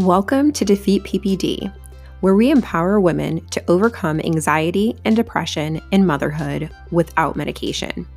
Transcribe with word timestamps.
Welcome 0.00 0.52
to 0.52 0.64
Defeat 0.64 1.04
PPD, 1.04 1.70
where 2.20 2.34
we 2.34 2.50
empower 2.50 2.98
women 2.98 3.46
to 3.48 3.62
overcome 3.70 4.18
anxiety 4.20 4.96
and 5.04 5.14
depression 5.14 5.78
in 5.90 6.06
motherhood 6.06 6.70
without 6.90 7.36
medication. 7.36 8.08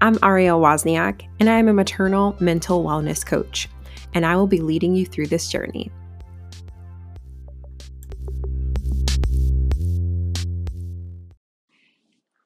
I'm 0.00 0.14
Arielle 0.20 0.62
Wozniak, 0.62 1.28
and 1.38 1.50
I 1.50 1.58
am 1.58 1.68
a 1.68 1.74
maternal 1.74 2.38
mental 2.40 2.82
wellness 2.82 3.24
coach, 3.24 3.68
and 4.14 4.24
I 4.24 4.34
will 4.34 4.46
be 4.46 4.62
leading 4.62 4.94
you 4.94 5.04
through 5.04 5.26
this 5.26 5.50
journey. 5.50 5.92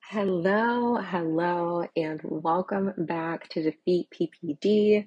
Hello, 0.01 0.97
hello, 0.97 1.87
and 1.97 2.21
welcome 2.25 2.93
back 2.99 3.49
to 3.49 3.63
Defeat 3.63 4.09
PPD. 4.11 5.05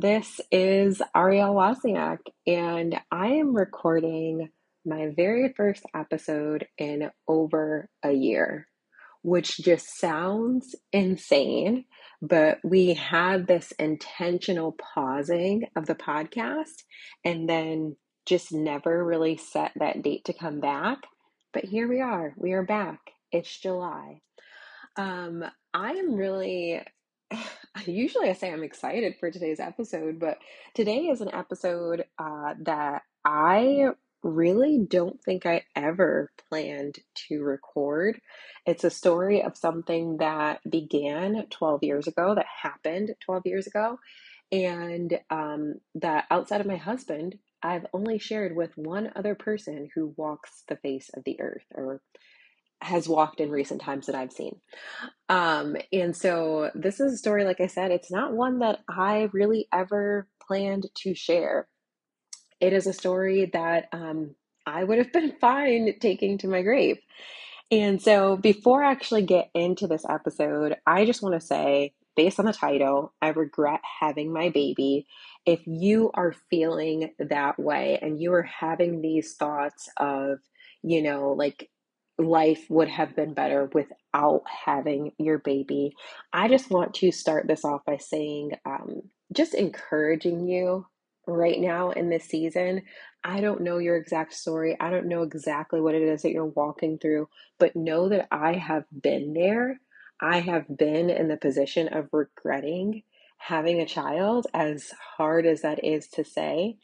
This 0.00 0.40
is 0.52 1.02
Arielle 1.12 1.56
Wozniak, 1.56 2.18
and 2.46 3.00
I 3.10 3.30
am 3.30 3.52
recording 3.52 4.48
my 4.86 5.08
very 5.08 5.52
first 5.56 5.82
episode 5.92 6.68
in 6.78 7.10
over 7.26 7.88
a 8.04 8.12
year, 8.12 8.68
which 9.22 9.56
just 9.58 9.98
sounds 9.98 10.76
insane. 10.92 11.84
But 12.22 12.58
we 12.62 12.94
had 12.94 13.48
this 13.48 13.72
intentional 13.72 14.76
pausing 14.94 15.64
of 15.74 15.86
the 15.86 15.96
podcast 15.96 16.84
and 17.24 17.48
then 17.48 17.96
just 18.24 18.52
never 18.52 19.04
really 19.04 19.36
set 19.36 19.72
that 19.80 20.02
date 20.02 20.26
to 20.26 20.32
come 20.32 20.60
back. 20.60 20.98
But 21.52 21.64
here 21.64 21.88
we 21.88 22.00
are, 22.00 22.34
we 22.36 22.52
are 22.52 22.62
back. 22.62 23.00
It's 23.32 23.58
July. 23.58 24.20
Um, 24.96 25.42
I 25.74 25.90
am 25.94 26.14
really 26.14 26.82
usually 27.86 28.28
I 28.28 28.32
say 28.32 28.52
I'm 28.52 28.62
excited 28.62 29.16
for 29.18 29.30
today's 29.30 29.60
episode, 29.60 30.18
but 30.18 30.38
today 30.74 31.06
is 31.06 31.20
an 31.20 31.32
episode 31.34 32.04
uh, 32.18 32.54
that 32.62 33.02
I 33.24 33.90
really 34.22 34.78
don't 34.88 35.22
think 35.22 35.46
I 35.46 35.64
ever 35.76 36.30
planned 36.48 36.98
to 37.28 37.42
record. 37.42 38.20
It's 38.66 38.84
a 38.84 38.90
story 38.90 39.42
of 39.42 39.56
something 39.56 40.18
that 40.18 40.60
began 40.68 41.46
12 41.50 41.84
years 41.84 42.06
ago, 42.06 42.34
that 42.34 42.46
happened 42.62 43.14
12 43.20 43.42
years 43.46 43.66
ago, 43.66 43.98
and 44.50 45.18
um, 45.30 45.74
that 45.96 46.24
outside 46.30 46.60
of 46.60 46.66
my 46.66 46.76
husband, 46.76 47.38
I've 47.62 47.86
only 47.92 48.18
shared 48.18 48.54
with 48.54 48.76
one 48.76 49.10
other 49.16 49.34
person 49.34 49.88
who 49.94 50.14
walks 50.16 50.64
the 50.68 50.76
face 50.76 51.10
of 51.14 51.24
the 51.24 51.40
earth 51.40 51.66
or 51.74 52.00
has 52.80 53.08
walked 53.08 53.40
in 53.40 53.50
recent 53.50 53.80
times 53.80 54.06
that 54.06 54.14
I've 54.14 54.32
seen. 54.32 54.60
Um, 55.28 55.76
and 55.92 56.16
so 56.16 56.70
this 56.74 57.00
is 57.00 57.12
a 57.12 57.18
story, 57.18 57.44
like 57.44 57.60
I 57.60 57.66
said, 57.66 57.90
it's 57.90 58.10
not 58.10 58.32
one 58.32 58.60
that 58.60 58.80
I 58.88 59.28
really 59.32 59.66
ever 59.72 60.28
planned 60.40 60.86
to 60.98 61.14
share. 61.14 61.68
It 62.60 62.72
is 62.72 62.86
a 62.86 62.92
story 62.92 63.50
that 63.52 63.88
um, 63.92 64.34
I 64.66 64.84
would 64.84 64.98
have 64.98 65.12
been 65.12 65.34
fine 65.40 65.98
taking 66.00 66.38
to 66.38 66.48
my 66.48 66.62
grave. 66.62 66.98
And 67.70 68.00
so 68.00 68.36
before 68.36 68.82
I 68.82 68.92
actually 68.92 69.22
get 69.22 69.50
into 69.54 69.86
this 69.86 70.04
episode, 70.08 70.76
I 70.86 71.04
just 71.04 71.22
want 71.22 71.34
to 71.34 71.46
say, 71.46 71.92
based 72.16 72.40
on 72.40 72.46
the 72.46 72.52
title, 72.52 73.12
I 73.20 73.28
regret 73.28 73.80
having 74.00 74.32
my 74.32 74.48
baby. 74.48 75.06
If 75.44 75.60
you 75.66 76.10
are 76.14 76.34
feeling 76.50 77.12
that 77.18 77.58
way 77.58 77.98
and 78.00 78.20
you 78.20 78.32
are 78.32 78.42
having 78.42 79.02
these 79.02 79.34
thoughts 79.34 79.88
of, 79.98 80.38
you 80.82 81.02
know, 81.02 81.32
like 81.32 81.68
life 82.18 82.66
would 82.68 82.88
have 82.88 83.14
been 83.14 83.34
better 83.34 83.70
without 83.72 84.42
having 84.64 85.12
your 85.18 85.38
baby. 85.38 85.94
I 86.32 86.48
just 86.48 86.70
want 86.70 86.94
to 86.94 87.12
start 87.12 87.46
this 87.46 87.64
off 87.64 87.84
by 87.84 87.98
saying, 87.98 88.52
um, 88.66 89.02
just 89.32 89.54
encouraging 89.54 90.48
you 90.48 90.86
right 91.26 91.60
now 91.60 91.90
in 91.90 92.10
this 92.10 92.24
season. 92.24 92.82
I 93.22 93.40
don't 93.40 93.60
know 93.60 93.78
your 93.78 93.96
exact 93.96 94.34
story. 94.34 94.76
I 94.80 94.90
don't 94.90 95.06
know 95.06 95.22
exactly 95.22 95.80
what 95.80 95.94
it 95.94 96.02
is 96.02 96.22
that 96.22 96.32
you're 96.32 96.46
walking 96.46 96.98
through, 96.98 97.28
but 97.58 97.76
know 97.76 98.08
that 98.08 98.28
I 98.30 98.54
have 98.54 98.84
been 99.02 99.34
there. 99.34 99.80
I 100.20 100.40
have 100.40 100.64
been 100.76 101.10
in 101.10 101.28
the 101.28 101.36
position 101.36 101.88
of 101.88 102.08
regretting 102.12 103.02
having 103.38 103.80
a 103.80 103.86
child, 103.86 104.46
as 104.52 104.90
hard 105.16 105.46
as 105.46 105.62
that 105.62 105.84
is 105.84 106.08
to 106.08 106.24
say. 106.24 106.76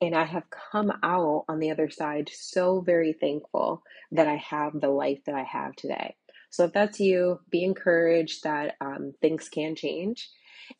And 0.00 0.14
I 0.16 0.24
have 0.24 0.44
come 0.72 0.92
out 1.02 1.44
on 1.48 1.58
the 1.58 1.70
other 1.70 1.90
side 1.90 2.30
so 2.32 2.80
very 2.80 3.12
thankful 3.12 3.82
that 4.12 4.28
I 4.28 4.36
have 4.36 4.80
the 4.80 4.88
life 4.88 5.20
that 5.26 5.34
I 5.34 5.42
have 5.42 5.76
today. 5.76 6.16
So 6.50 6.64
if 6.64 6.72
that's 6.72 7.00
you, 7.00 7.40
be 7.50 7.64
encouraged 7.64 8.44
that 8.44 8.76
um, 8.80 9.12
things 9.20 9.48
can 9.48 9.76
change. 9.76 10.30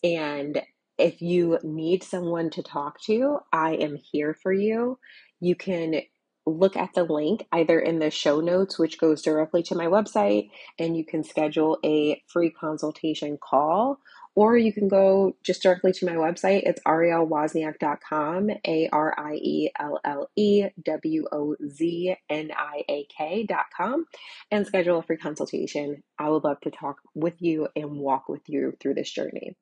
And 0.03 0.63
if 0.99 1.21
you 1.23 1.59
need 1.63 2.03
someone 2.03 2.51
to 2.51 2.63
talk 2.63 3.01
to, 3.03 3.39
I 3.53 3.75
am 3.75 3.97
here 3.97 4.35
for 4.43 4.53
you. 4.53 4.99
You 5.41 5.55
can 5.55 6.03
look 6.47 6.77
at 6.77 6.95
the 6.95 7.05
link 7.05 7.47
either 7.53 7.79
in 7.79 7.99
the 7.99 8.11
show 8.11 8.41
notes, 8.41 8.79
which 8.79 8.99
goes 8.99 9.23
directly 9.23 9.63
to 9.65 9.75
my 9.75 9.87
website, 9.87 10.51
and 10.79 10.97
you 10.97 11.05
can 11.05 11.25
schedule 11.25 11.79
a 11.85 12.23
free 12.27 12.51
consultation 12.51 13.39
call, 13.39 13.99
or 14.35 14.57
you 14.57 14.73
can 14.73 14.89
go 14.89 15.37
just 15.43 15.63
directly 15.63 15.93
to 15.93 16.07
my 16.07 16.13
website. 16.13 16.63
It's 16.65 16.81
ariellewozniak.com, 16.87 18.51
A 18.67 18.89
R 18.93 19.15
I 19.19 19.35
E 19.35 19.71
L 19.79 19.99
L 20.05 20.31
E 20.37 20.67
W 20.85 21.27
O 21.33 21.57
Z 21.69 22.17
N 22.29 22.51
I 22.57 22.85
A 22.89 23.07
K.com, 23.17 24.07
and 24.51 24.67
schedule 24.67 24.99
a 24.99 25.03
free 25.03 25.17
consultation. 25.17 26.03
I 26.19 26.29
would 26.29 26.45
love 26.45 26.61
to 26.61 26.71
talk 26.71 26.99
with 27.15 27.35
you 27.41 27.69
and 27.75 27.93
walk 27.93 28.29
with 28.29 28.49
you 28.49 28.75
through 28.81 28.95
this 28.95 29.11
journey. 29.11 29.57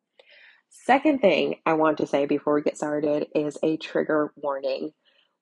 Second 0.70 1.20
thing 1.20 1.56
I 1.64 1.74
want 1.74 1.98
to 1.98 2.06
say 2.06 2.26
before 2.26 2.54
we 2.54 2.62
get 2.62 2.76
started 2.76 3.28
is 3.34 3.56
a 3.62 3.78
trigger 3.78 4.32
warning. 4.36 4.92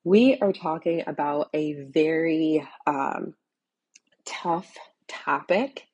We 0.05 0.39
are 0.41 0.53
talking 0.53 1.03
about 1.07 1.49
a 1.53 1.73
very 1.73 2.67
um, 2.87 3.35
tough 4.25 4.73
topic 5.09 5.85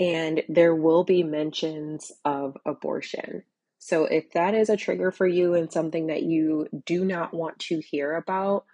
and 0.00 0.42
there 0.48 0.74
will 0.74 1.04
be 1.04 1.22
mentions 1.22 2.10
of 2.24 2.56
abortion. 2.66 3.44
So, 3.78 4.06
if 4.06 4.32
that 4.32 4.54
is 4.54 4.68
a 4.70 4.76
trigger 4.76 5.10
for 5.10 5.26
you 5.26 5.54
and 5.54 5.72
something 5.72 6.08
that 6.08 6.22
you 6.22 6.66
do 6.86 7.04
not 7.04 7.32
want 7.32 7.58
to 7.60 7.80
hear 7.80 8.16
about, 8.16 8.64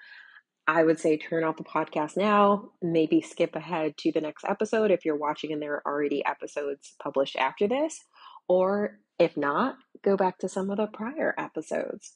I 0.67 0.83
would 0.83 0.99
say 0.99 1.17
turn 1.17 1.45
off 1.45 1.59
the 1.59 1.65
podcast 1.65 2.17
now, 2.17 2.71
maybe 2.83 3.21
skip 3.21 3.55
ahead 3.55 3.97
to 3.99 4.13
the 4.13 4.21
next 4.21 4.45
episode 4.45 4.91
if 4.91 5.05
you're 5.05 5.17
watching 5.17 5.53
and 5.53 5.63
there 5.63 5.75
are 5.75 5.87
already 5.87 6.25
episodes 6.25 6.95
published 7.01 7.37
after 7.37 7.69
this, 7.69 8.01
or 8.49 8.99
if 9.19 9.37
not, 9.37 9.77
go 10.05 10.17
back 10.17 10.39
to 10.39 10.49
some 10.49 10.71
of 10.71 10.79
the 10.79 10.87
prior 10.87 11.35
episodes. 11.39 12.15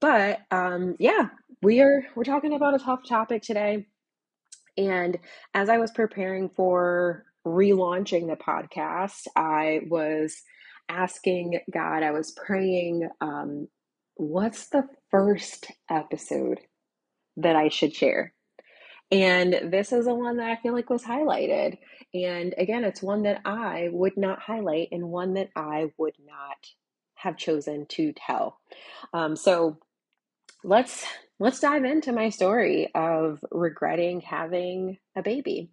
But 0.00 0.40
um, 0.50 0.96
yeah, 0.98 1.30
we 1.62 1.80
are 1.80 2.04
we're 2.14 2.24
talking 2.24 2.54
about 2.54 2.74
a 2.74 2.84
tough 2.84 3.08
topic 3.08 3.42
today. 3.42 3.86
And 4.76 5.18
as 5.52 5.68
I 5.68 5.78
was 5.78 5.90
preparing 5.92 6.50
for 6.50 7.24
relaunching 7.46 8.28
the 8.28 8.36
podcast, 8.36 9.26
I 9.36 9.80
was 9.88 10.42
asking 10.88 11.60
God, 11.72 12.02
I 12.02 12.10
was 12.10 12.32
praying, 12.32 13.08
um, 13.20 13.68
what's 14.16 14.68
the 14.68 14.84
first 15.10 15.70
episode 15.90 16.60
that 17.36 17.56
I 17.56 17.68
should 17.68 17.94
share? 17.94 18.32
And 19.10 19.70
this 19.70 19.92
is 19.92 20.06
the 20.06 20.14
one 20.14 20.38
that 20.38 20.50
I 20.50 20.56
feel 20.56 20.72
like 20.72 20.90
was 20.90 21.04
highlighted. 21.04 21.78
And 22.12 22.54
again, 22.56 22.84
it's 22.84 23.02
one 23.02 23.22
that 23.22 23.42
I 23.44 23.88
would 23.92 24.16
not 24.16 24.40
highlight 24.40 24.88
and 24.92 25.10
one 25.10 25.34
that 25.34 25.50
I 25.54 25.90
would 25.98 26.14
not 26.24 26.56
have 27.14 27.36
chosen 27.36 27.86
to 27.86 28.12
tell. 28.12 28.58
Um, 29.12 29.36
so 29.36 29.78
let's 30.62 31.04
let's 31.38 31.60
dive 31.60 31.84
into 31.84 32.12
my 32.12 32.30
story 32.30 32.90
of 32.94 33.44
regretting 33.50 34.20
having 34.20 34.98
a 35.16 35.22
baby. 35.22 35.70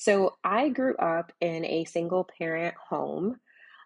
So 0.00 0.36
I 0.42 0.70
grew 0.70 0.96
up 0.96 1.30
in 1.42 1.62
a 1.66 1.84
single 1.84 2.26
parent 2.38 2.74
home. 2.88 3.36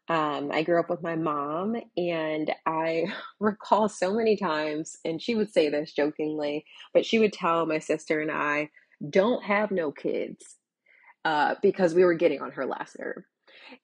Um, 0.09 0.53
I 0.53 0.63
grew 0.63 0.79
up 0.79 0.89
with 0.89 1.03
my 1.03 1.17
mom, 1.17 1.75
and 1.97 2.55
I 2.65 3.07
recall 3.41 3.89
so 3.89 4.15
many 4.15 4.37
times, 4.37 4.97
and 5.05 5.21
she 5.21 5.35
would 5.35 5.53
say 5.53 5.69
this 5.71 5.93
jokingly, 5.93 6.67
but 6.93 7.05
she 7.05 7.19
would 7.19 7.33
tell 7.33 7.67
my 7.67 7.81
sister 7.81 8.21
and 8.21 8.31
I, 8.31 8.71
don't 9.11 9.43
have 9.43 9.73
no 9.73 9.91
kids 9.91 10.55
uh, 11.25 11.57
because 11.63 11.95
we 11.95 12.05
were 12.05 12.15
getting 12.15 12.41
on 12.41 12.53
her 12.53 12.65
last 12.65 12.97
nerve. 12.97 13.25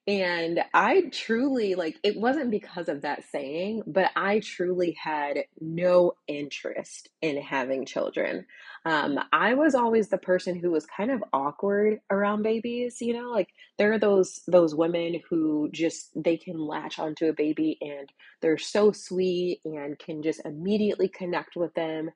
And 0.07 0.63
I 0.73 1.03
truly, 1.11 1.75
like, 1.75 1.97
it 2.03 2.17
wasn't 2.17 2.51
because 2.51 2.89
of 2.89 3.01
that 3.01 3.23
saying, 3.31 3.83
but 3.87 4.11
I 4.15 4.39
truly 4.39 4.97
had 5.01 5.45
no 5.59 6.13
interest 6.27 7.09
in 7.21 7.37
having 7.41 7.85
children. 7.85 8.45
Um, 8.85 9.19
I 9.31 9.53
was 9.53 9.75
always 9.75 10.09
the 10.09 10.17
person 10.17 10.55
who 10.55 10.71
was 10.71 10.85
kind 10.85 11.11
of 11.11 11.23
awkward 11.33 11.99
around 12.09 12.43
babies, 12.43 13.01
you 13.01 13.13
know, 13.13 13.29
like 13.29 13.49
there 13.77 13.91
are 13.93 13.99
those 13.99 14.41
those 14.47 14.73
women 14.73 15.21
who 15.29 15.69
just 15.71 16.09
they 16.15 16.37
can 16.37 16.59
latch 16.59 16.97
onto 16.97 17.27
a 17.27 17.33
baby 17.33 17.77
and 17.81 18.09
they're 18.41 18.57
so 18.57 18.91
sweet 18.91 19.61
and 19.65 19.99
can 19.99 20.23
just 20.23 20.43
immediately 20.45 21.07
connect 21.07 21.55
with 21.55 21.73
them. 21.75 22.09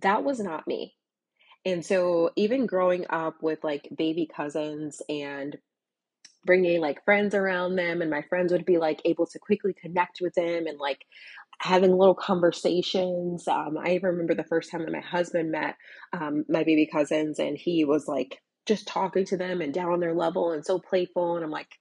That 0.00 0.24
was 0.24 0.40
not 0.40 0.66
me. 0.66 0.96
And 1.64 1.84
so 1.84 2.30
even 2.36 2.66
growing 2.66 3.06
up 3.10 3.42
with 3.42 3.62
like 3.64 3.88
baby 3.96 4.28
cousins 4.34 5.02
and 5.08 5.56
bringing 6.46 6.80
like 6.80 7.04
friends 7.04 7.34
around 7.34 7.76
them 7.76 8.00
and 8.02 8.10
my 8.10 8.22
friends 8.22 8.52
would 8.52 8.64
be 8.64 8.78
like 8.78 9.02
able 9.04 9.26
to 9.26 9.38
quickly 9.38 9.74
connect 9.74 10.20
with 10.22 10.34
them 10.34 10.66
and 10.66 10.78
like 10.78 11.04
having 11.58 11.96
little 11.96 12.14
conversations. 12.14 13.48
Um, 13.48 13.76
i 13.78 13.98
remember 14.02 14.34
the 14.34 14.44
first 14.44 14.70
time 14.70 14.82
that 14.82 14.92
my 14.92 15.00
husband 15.00 15.52
met 15.52 15.76
um, 16.12 16.44
my 16.48 16.64
baby 16.64 16.88
cousins 16.90 17.38
and 17.38 17.58
he 17.58 17.84
was 17.84 18.06
like 18.08 18.40
just 18.66 18.86
talking 18.88 19.24
to 19.26 19.36
them 19.36 19.60
and 19.60 19.74
down 19.74 19.92
on 19.92 20.00
their 20.00 20.14
level 20.14 20.52
and 20.52 20.64
so 20.64 20.78
playful 20.78 21.36
and 21.36 21.44
i'm 21.44 21.50
like 21.52 21.78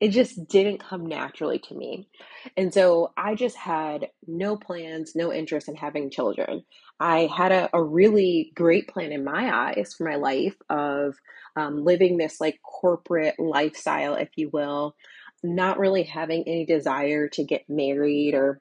it 0.00 0.10
just 0.10 0.46
didn't 0.48 0.78
come 0.78 1.06
naturally 1.06 1.58
to 1.58 1.74
me. 1.74 2.08
And 2.56 2.72
so 2.72 3.12
I 3.16 3.34
just 3.34 3.56
had 3.56 4.08
no 4.26 4.56
plans, 4.56 5.12
no 5.16 5.32
interest 5.32 5.68
in 5.68 5.74
having 5.74 6.10
children. 6.10 6.64
I 7.00 7.28
had 7.34 7.52
a, 7.52 7.68
a 7.72 7.82
really 7.82 8.52
great 8.54 8.88
plan 8.88 9.12
in 9.12 9.24
my 9.24 9.70
eyes 9.70 9.94
for 9.96 10.08
my 10.08 10.16
life 10.16 10.56
of 10.70 11.16
um, 11.56 11.84
living 11.84 12.16
this 12.16 12.40
like 12.40 12.60
corporate 12.62 13.38
lifestyle, 13.38 14.14
if 14.14 14.28
you 14.36 14.50
will, 14.52 14.94
not 15.42 15.78
really 15.78 16.04
having 16.04 16.44
any 16.46 16.64
desire 16.64 17.28
to 17.28 17.44
get 17.44 17.68
married 17.68 18.34
or 18.34 18.60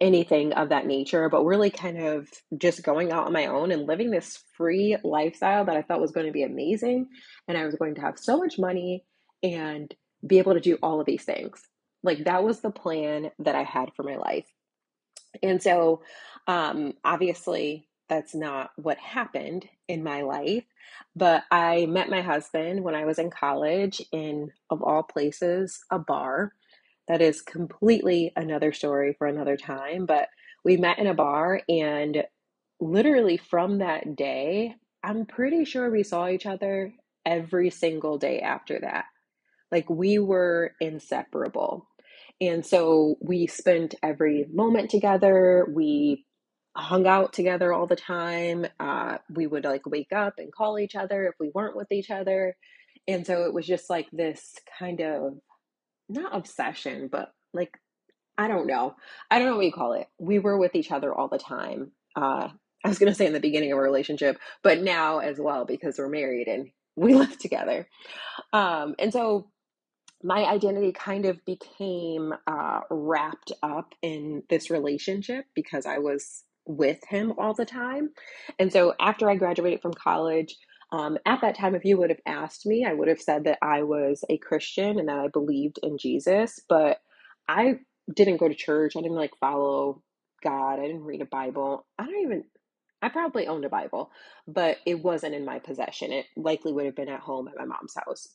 anything 0.00 0.52
of 0.54 0.70
that 0.70 0.86
nature, 0.86 1.28
but 1.28 1.44
really 1.44 1.70
kind 1.70 1.98
of 1.98 2.28
just 2.56 2.82
going 2.82 3.12
out 3.12 3.26
on 3.26 3.32
my 3.32 3.46
own 3.46 3.70
and 3.70 3.86
living 3.86 4.10
this 4.10 4.42
free 4.56 4.96
lifestyle 5.04 5.66
that 5.66 5.76
I 5.76 5.82
thought 5.82 6.00
was 6.00 6.12
going 6.12 6.26
to 6.26 6.32
be 6.32 6.42
amazing. 6.42 7.06
And 7.46 7.56
I 7.56 7.66
was 7.66 7.74
going 7.74 7.96
to 7.96 8.00
have 8.00 8.18
so 8.18 8.38
much 8.38 8.58
money 8.58 9.04
and 9.42 9.94
be 10.26 10.38
able 10.38 10.54
to 10.54 10.60
do 10.60 10.78
all 10.82 11.00
of 11.00 11.06
these 11.06 11.24
things. 11.24 11.62
Like 12.02 12.24
that 12.24 12.44
was 12.44 12.60
the 12.60 12.70
plan 12.70 13.30
that 13.40 13.54
I 13.54 13.62
had 13.62 13.92
for 13.94 14.02
my 14.02 14.16
life. 14.16 14.46
And 15.42 15.62
so, 15.62 16.02
um, 16.46 16.94
obviously, 17.04 17.88
that's 18.08 18.34
not 18.34 18.70
what 18.76 18.98
happened 18.98 19.68
in 19.88 20.02
my 20.02 20.22
life. 20.22 20.64
But 21.14 21.44
I 21.50 21.86
met 21.86 22.10
my 22.10 22.20
husband 22.20 22.82
when 22.82 22.94
I 22.94 23.04
was 23.04 23.18
in 23.18 23.30
college 23.30 24.02
in, 24.12 24.50
of 24.70 24.82
all 24.82 25.02
places, 25.02 25.80
a 25.90 25.98
bar. 25.98 26.52
That 27.08 27.22
is 27.22 27.42
completely 27.42 28.32
another 28.36 28.72
story 28.72 29.14
for 29.16 29.26
another 29.26 29.56
time. 29.56 30.06
But 30.06 30.28
we 30.64 30.76
met 30.76 30.98
in 30.98 31.06
a 31.06 31.14
bar, 31.14 31.62
and 31.68 32.24
literally 32.80 33.36
from 33.36 33.78
that 33.78 34.16
day, 34.16 34.74
I'm 35.02 35.26
pretty 35.26 35.64
sure 35.64 35.90
we 35.90 36.02
saw 36.02 36.28
each 36.28 36.46
other 36.46 36.92
every 37.24 37.70
single 37.70 38.18
day 38.18 38.40
after 38.40 38.80
that. 38.80 39.04
Like 39.70 39.88
we 39.88 40.18
were 40.18 40.72
inseparable. 40.80 41.86
And 42.40 42.64
so 42.64 43.16
we 43.20 43.46
spent 43.46 43.94
every 44.02 44.46
moment 44.52 44.90
together. 44.90 45.66
We 45.70 46.24
hung 46.76 47.06
out 47.06 47.32
together 47.32 47.72
all 47.72 47.86
the 47.86 47.96
time. 47.96 48.66
Uh, 48.78 49.18
we 49.34 49.46
would 49.46 49.64
like 49.64 49.86
wake 49.86 50.12
up 50.12 50.34
and 50.38 50.52
call 50.52 50.78
each 50.78 50.94
other 50.94 51.26
if 51.26 51.34
we 51.38 51.50
weren't 51.54 51.76
with 51.76 51.90
each 51.92 52.10
other. 52.10 52.56
And 53.08 53.26
so 53.26 53.44
it 53.44 53.52
was 53.52 53.66
just 53.66 53.90
like 53.90 54.08
this 54.12 54.54
kind 54.78 55.00
of 55.00 55.34
not 56.08 56.34
obsession, 56.34 57.08
but 57.10 57.32
like, 57.52 57.76
I 58.38 58.48
don't 58.48 58.66
know. 58.66 58.94
I 59.30 59.38
don't 59.38 59.48
know 59.48 59.56
what 59.56 59.66
you 59.66 59.72
call 59.72 59.92
it. 59.94 60.06
We 60.18 60.38
were 60.38 60.58
with 60.58 60.74
each 60.74 60.90
other 60.90 61.12
all 61.12 61.28
the 61.28 61.38
time. 61.38 61.92
Uh, 62.16 62.48
I 62.84 62.88
was 62.88 62.98
going 62.98 63.12
to 63.12 63.16
say 63.16 63.26
in 63.26 63.32
the 63.32 63.40
beginning 63.40 63.72
of 63.72 63.78
a 63.78 63.82
relationship, 63.82 64.38
but 64.62 64.80
now 64.80 65.18
as 65.18 65.38
well 65.38 65.64
because 65.64 65.98
we're 65.98 66.08
married 66.08 66.48
and 66.48 66.70
we 66.96 67.14
live 67.14 67.38
together. 67.38 67.88
Um, 68.52 68.94
and 68.98 69.12
so 69.12 69.50
my 70.22 70.44
identity 70.44 70.92
kind 70.92 71.26
of 71.26 71.44
became 71.44 72.34
uh, 72.46 72.80
wrapped 72.90 73.52
up 73.62 73.94
in 74.02 74.42
this 74.48 74.70
relationship 74.70 75.46
because 75.54 75.86
I 75.86 75.98
was 75.98 76.44
with 76.66 76.98
him 77.08 77.32
all 77.38 77.54
the 77.54 77.64
time. 77.64 78.10
And 78.58 78.72
so 78.72 78.94
after 79.00 79.30
I 79.30 79.36
graduated 79.36 79.80
from 79.80 79.94
college, 79.94 80.56
um, 80.92 81.18
at 81.24 81.40
that 81.42 81.56
time, 81.56 81.74
if 81.74 81.84
you 81.84 81.96
would 81.98 82.10
have 82.10 82.20
asked 82.26 82.66
me, 82.66 82.84
I 82.84 82.94
would 82.94 83.08
have 83.08 83.20
said 83.20 83.44
that 83.44 83.58
I 83.62 83.82
was 83.82 84.24
a 84.28 84.38
Christian 84.38 84.98
and 84.98 85.08
that 85.08 85.18
I 85.18 85.28
believed 85.28 85.78
in 85.82 85.98
Jesus, 85.98 86.60
but 86.68 86.98
I 87.48 87.76
didn't 88.14 88.38
go 88.38 88.48
to 88.48 88.54
church. 88.54 88.94
I 88.96 89.00
didn't 89.00 89.16
like 89.16 89.36
follow 89.40 90.02
God. 90.42 90.80
I 90.80 90.86
didn't 90.86 91.04
read 91.04 91.22
a 91.22 91.26
Bible. 91.26 91.86
I 91.98 92.06
don't 92.06 92.22
even, 92.22 92.44
I 93.00 93.08
probably 93.08 93.46
owned 93.46 93.64
a 93.64 93.68
Bible, 93.70 94.10
but 94.48 94.78
it 94.84 95.02
wasn't 95.02 95.34
in 95.34 95.44
my 95.44 95.60
possession. 95.60 96.12
It 96.12 96.26
likely 96.36 96.72
would 96.72 96.86
have 96.86 96.96
been 96.96 97.08
at 97.08 97.20
home 97.20 97.48
at 97.48 97.56
my 97.56 97.64
mom's 97.64 97.94
house. 97.94 98.28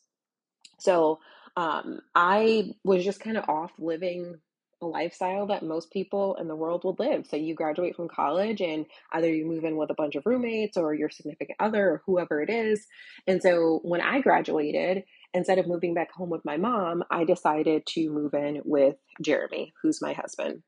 So 0.78 1.20
um, 1.56 2.00
I 2.14 2.74
was 2.84 3.04
just 3.04 3.20
kind 3.20 3.36
of 3.36 3.48
off 3.48 3.72
living 3.78 4.36
a 4.82 4.86
lifestyle 4.86 5.46
that 5.46 5.62
most 5.62 5.90
people 5.90 6.36
in 6.38 6.48
the 6.48 6.56
world 6.56 6.84
would 6.84 6.98
live. 6.98 7.26
So 7.26 7.36
you 7.36 7.54
graduate 7.54 7.96
from 7.96 8.08
college 8.08 8.60
and 8.60 8.84
either 9.12 9.32
you 9.32 9.46
move 9.46 9.64
in 9.64 9.76
with 9.76 9.90
a 9.90 9.94
bunch 9.94 10.16
of 10.16 10.26
roommates 10.26 10.76
or 10.76 10.94
your 10.94 11.08
significant 11.08 11.56
other 11.58 11.88
or 11.92 12.02
whoever 12.04 12.42
it 12.42 12.50
is. 12.50 12.86
And 13.26 13.42
so 13.42 13.80
when 13.82 14.02
I 14.02 14.20
graduated, 14.20 15.04
instead 15.32 15.58
of 15.58 15.66
moving 15.66 15.94
back 15.94 16.12
home 16.12 16.28
with 16.28 16.44
my 16.44 16.58
mom, 16.58 17.04
I 17.10 17.24
decided 17.24 17.86
to 17.86 18.10
move 18.10 18.34
in 18.34 18.60
with 18.64 18.96
Jeremy, 19.22 19.72
who's 19.82 20.02
my 20.02 20.12
husband. 20.12 20.62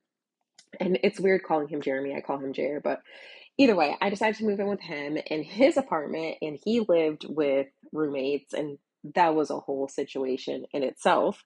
And 0.81 0.99
it's 1.03 1.21
weird 1.21 1.43
calling 1.43 1.69
him 1.69 1.83
Jeremy. 1.83 2.15
I 2.15 2.23
call 2.23 2.39
him 2.39 2.55
Jer, 2.55 2.81
but 2.83 3.01
either 3.59 3.77
way, 3.77 3.97
I 4.01 4.09
decided 4.09 4.37
to 4.37 4.45
move 4.47 4.61
in 4.61 4.69
with 4.69 4.81
him 4.81 5.19
in 5.27 5.43
his 5.43 5.77
apartment 5.77 6.37
and 6.41 6.59
he 6.63 6.81
lived 6.81 7.27
with 7.29 7.67
roommates 7.93 8.55
and 8.55 8.79
that 9.15 9.35
was 9.35 9.51
a 9.51 9.59
whole 9.59 9.89
situation 9.89 10.65
in 10.73 10.83
itself. 10.83 11.43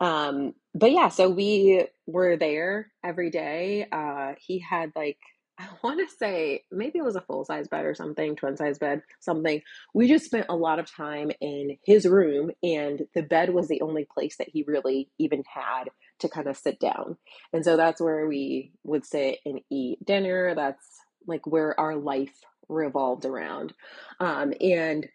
Um, 0.00 0.54
but 0.74 0.92
yeah, 0.92 1.08
so 1.08 1.30
we 1.30 1.86
were 2.06 2.36
there 2.36 2.92
every 3.04 3.30
day. 3.30 3.86
Uh, 3.90 4.34
he 4.38 4.58
had 4.58 4.92
like, 4.94 5.18
I 5.58 5.68
want 5.82 6.06
to 6.06 6.16
say 6.16 6.64
maybe 6.70 6.98
it 6.98 7.04
was 7.04 7.16
a 7.16 7.22
full 7.22 7.46
size 7.46 7.66
bed 7.66 7.86
or 7.86 7.94
something, 7.94 8.36
twin 8.36 8.58
size 8.58 8.78
bed, 8.78 9.02
something. 9.20 9.62
We 9.94 10.06
just 10.06 10.26
spent 10.26 10.46
a 10.50 10.56
lot 10.56 10.78
of 10.78 10.90
time 10.90 11.30
in 11.40 11.78
his 11.82 12.06
room, 12.06 12.50
and 12.62 13.06
the 13.14 13.22
bed 13.22 13.54
was 13.54 13.66
the 13.68 13.80
only 13.80 14.06
place 14.12 14.36
that 14.36 14.50
he 14.50 14.64
really 14.66 15.08
even 15.18 15.44
had 15.46 15.84
to 16.18 16.28
kind 16.28 16.46
of 16.46 16.58
sit 16.58 16.78
down. 16.78 17.16
And 17.54 17.64
so 17.64 17.76
that's 17.76 18.02
where 18.02 18.26
we 18.28 18.72
would 18.84 19.06
sit 19.06 19.38
and 19.46 19.60
eat 19.70 20.04
dinner. 20.04 20.54
That's 20.54 20.84
like 21.26 21.46
where 21.46 21.78
our 21.80 21.96
life 21.96 22.34
revolved 22.68 23.24
around. 23.24 23.72
Um, 24.20 24.52
and 24.60 25.06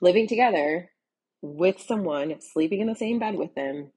living 0.00 0.28
together 0.28 0.90
with 1.42 1.80
someone, 1.80 2.40
sleeping 2.40 2.80
in 2.80 2.86
the 2.86 2.94
same 2.94 3.18
bed 3.18 3.36
with 3.36 3.54
them, 3.54 3.90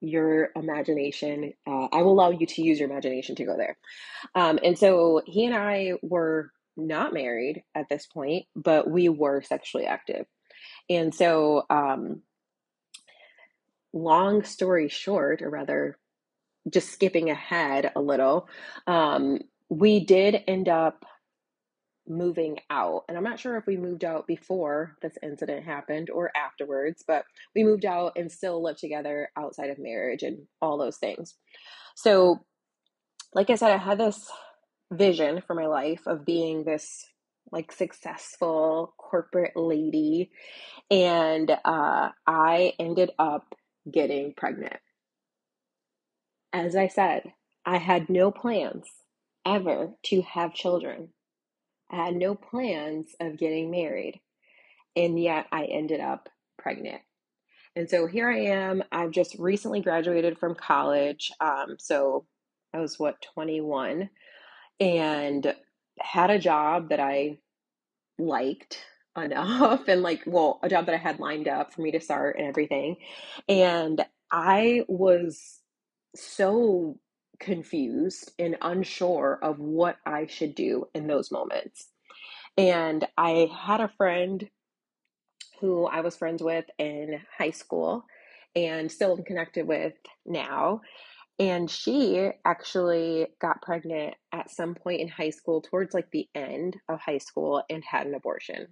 your 0.00 0.48
imagination, 0.56 1.52
uh, 1.66 1.88
I 1.92 2.02
will 2.02 2.12
allow 2.12 2.30
you 2.30 2.46
to 2.46 2.62
use 2.62 2.78
your 2.80 2.88
imagination 2.88 3.34
to 3.36 3.44
go 3.44 3.56
there. 3.56 3.76
Um, 4.34 4.58
and 4.64 4.78
so 4.78 5.22
he 5.26 5.44
and 5.44 5.54
I 5.54 5.94
were 6.02 6.52
not 6.76 7.12
married 7.12 7.62
at 7.74 7.88
this 7.88 8.06
point, 8.06 8.46
but 8.56 8.88
we 8.88 9.08
were 9.08 9.42
sexually 9.42 9.86
active. 9.86 10.26
And 10.88 11.14
so, 11.14 11.64
um, 11.68 12.22
long 13.92 14.44
story 14.44 14.88
short, 14.88 15.42
or 15.42 15.50
rather, 15.50 15.98
just 16.68 16.90
skipping 16.90 17.30
ahead 17.30 17.92
a 17.94 18.00
little, 18.00 18.48
um, 18.86 19.40
we 19.68 20.04
did 20.04 20.42
end 20.46 20.68
up 20.68 21.04
moving 22.10 22.58
out. 22.68 23.04
And 23.08 23.16
I'm 23.16 23.24
not 23.24 23.38
sure 23.38 23.56
if 23.56 23.66
we 23.66 23.76
moved 23.76 24.04
out 24.04 24.26
before 24.26 24.96
this 25.00 25.16
incident 25.22 25.64
happened 25.64 26.10
or 26.10 26.30
afterwards, 26.36 27.04
but 27.06 27.24
we 27.54 27.64
moved 27.64 27.86
out 27.86 28.12
and 28.16 28.30
still 28.30 28.62
lived 28.62 28.80
together 28.80 29.30
outside 29.38 29.70
of 29.70 29.78
marriage 29.78 30.22
and 30.22 30.46
all 30.60 30.76
those 30.76 30.98
things. 30.98 31.34
So, 31.94 32.44
like 33.32 33.48
I 33.48 33.54
said, 33.54 33.70
I 33.70 33.78
had 33.78 33.98
this 33.98 34.28
vision 34.92 35.42
for 35.46 35.54
my 35.54 35.66
life 35.66 36.02
of 36.06 36.24
being 36.24 36.64
this 36.64 37.06
like 37.52 37.72
successful 37.72 38.94
corporate 38.98 39.56
lady. 39.56 40.30
And 40.90 41.50
uh, 41.64 42.10
I 42.26 42.72
ended 42.78 43.10
up 43.18 43.54
getting 43.90 44.34
pregnant. 44.36 44.76
As 46.52 46.74
I 46.74 46.88
said, 46.88 47.32
I 47.64 47.78
had 47.78 48.08
no 48.08 48.30
plans 48.30 48.86
ever 49.46 49.92
to 50.06 50.22
have 50.22 50.54
children. 50.54 51.10
I 51.90 51.96
had 51.96 52.16
no 52.16 52.34
plans 52.34 53.14
of 53.20 53.38
getting 53.38 53.70
married, 53.70 54.20
and 54.96 55.20
yet 55.20 55.46
I 55.52 55.64
ended 55.64 56.00
up 56.00 56.28
pregnant. 56.58 57.02
And 57.76 57.88
so 57.88 58.06
here 58.06 58.28
I 58.28 58.40
am. 58.46 58.82
I've 58.90 59.12
just 59.12 59.36
recently 59.38 59.80
graduated 59.80 60.38
from 60.38 60.54
college. 60.54 61.30
Um, 61.40 61.76
so 61.78 62.26
I 62.74 62.78
was 62.80 62.98
what, 62.98 63.22
21, 63.34 64.10
and 64.80 65.54
had 66.00 66.30
a 66.30 66.38
job 66.38 66.90
that 66.90 67.00
I 67.00 67.38
liked 68.18 68.84
enough 69.16 69.82
and 69.88 70.02
like, 70.02 70.22
well, 70.26 70.60
a 70.62 70.68
job 70.68 70.86
that 70.86 70.94
I 70.94 70.98
had 70.98 71.20
lined 71.20 71.48
up 71.48 71.72
for 71.72 71.82
me 71.82 71.92
to 71.92 72.00
start 72.00 72.36
and 72.38 72.46
everything. 72.46 72.96
And 73.48 74.04
I 74.30 74.84
was 74.88 75.60
so 76.14 76.98
confused 77.40 78.32
and 78.38 78.56
unsure 78.60 79.38
of 79.42 79.58
what 79.58 79.96
I 80.06 80.26
should 80.26 80.54
do 80.54 80.86
in 80.94 81.06
those 81.06 81.32
moments. 81.32 81.88
And 82.56 83.06
I 83.16 83.48
had 83.56 83.80
a 83.80 83.92
friend 83.96 84.48
who 85.60 85.86
I 85.86 86.00
was 86.00 86.16
friends 86.16 86.42
with 86.42 86.64
in 86.78 87.20
high 87.38 87.50
school 87.50 88.04
and 88.54 88.90
still 88.90 89.16
am 89.16 89.24
connected 89.24 89.66
with 89.66 89.94
now. 90.26 90.80
And 91.38 91.70
she 91.70 92.30
actually 92.44 93.28
got 93.40 93.62
pregnant 93.62 94.14
at 94.32 94.50
some 94.50 94.74
point 94.74 95.00
in 95.00 95.08
high 95.08 95.30
school, 95.30 95.62
towards 95.62 95.94
like 95.94 96.10
the 96.10 96.28
end 96.34 96.76
of 96.88 97.00
high 97.00 97.18
school, 97.18 97.62
and 97.70 97.82
had 97.82 98.06
an 98.06 98.14
abortion. 98.14 98.66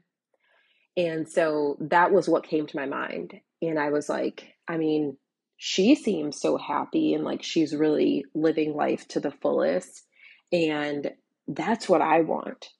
And 0.96 1.26
so 1.28 1.78
that 1.80 2.12
was 2.12 2.28
what 2.28 2.46
came 2.46 2.66
to 2.66 2.76
my 2.76 2.84
mind. 2.84 3.40
And 3.62 3.78
I 3.78 3.90
was 3.90 4.08
like, 4.08 4.54
I 4.66 4.76
mean, 4.76 5.16
she 5.58 5.96
seems 5.96 6.40
so 6.40 6.56
happy 6.56 7.14
and 7.14 7.24
like 7.24 7.42
she's 7.42 7.74
really 7.74 8.24
living 8.32 8.74
life 8.74 9.06
to 9.08 9.20
the 9.20 9.32
fullest. 9.32 10.06
And 10.52 11.10
that's 11.48 11.88
what 11.88 12.00
I 12.00 12.20
want. 12.20 12.70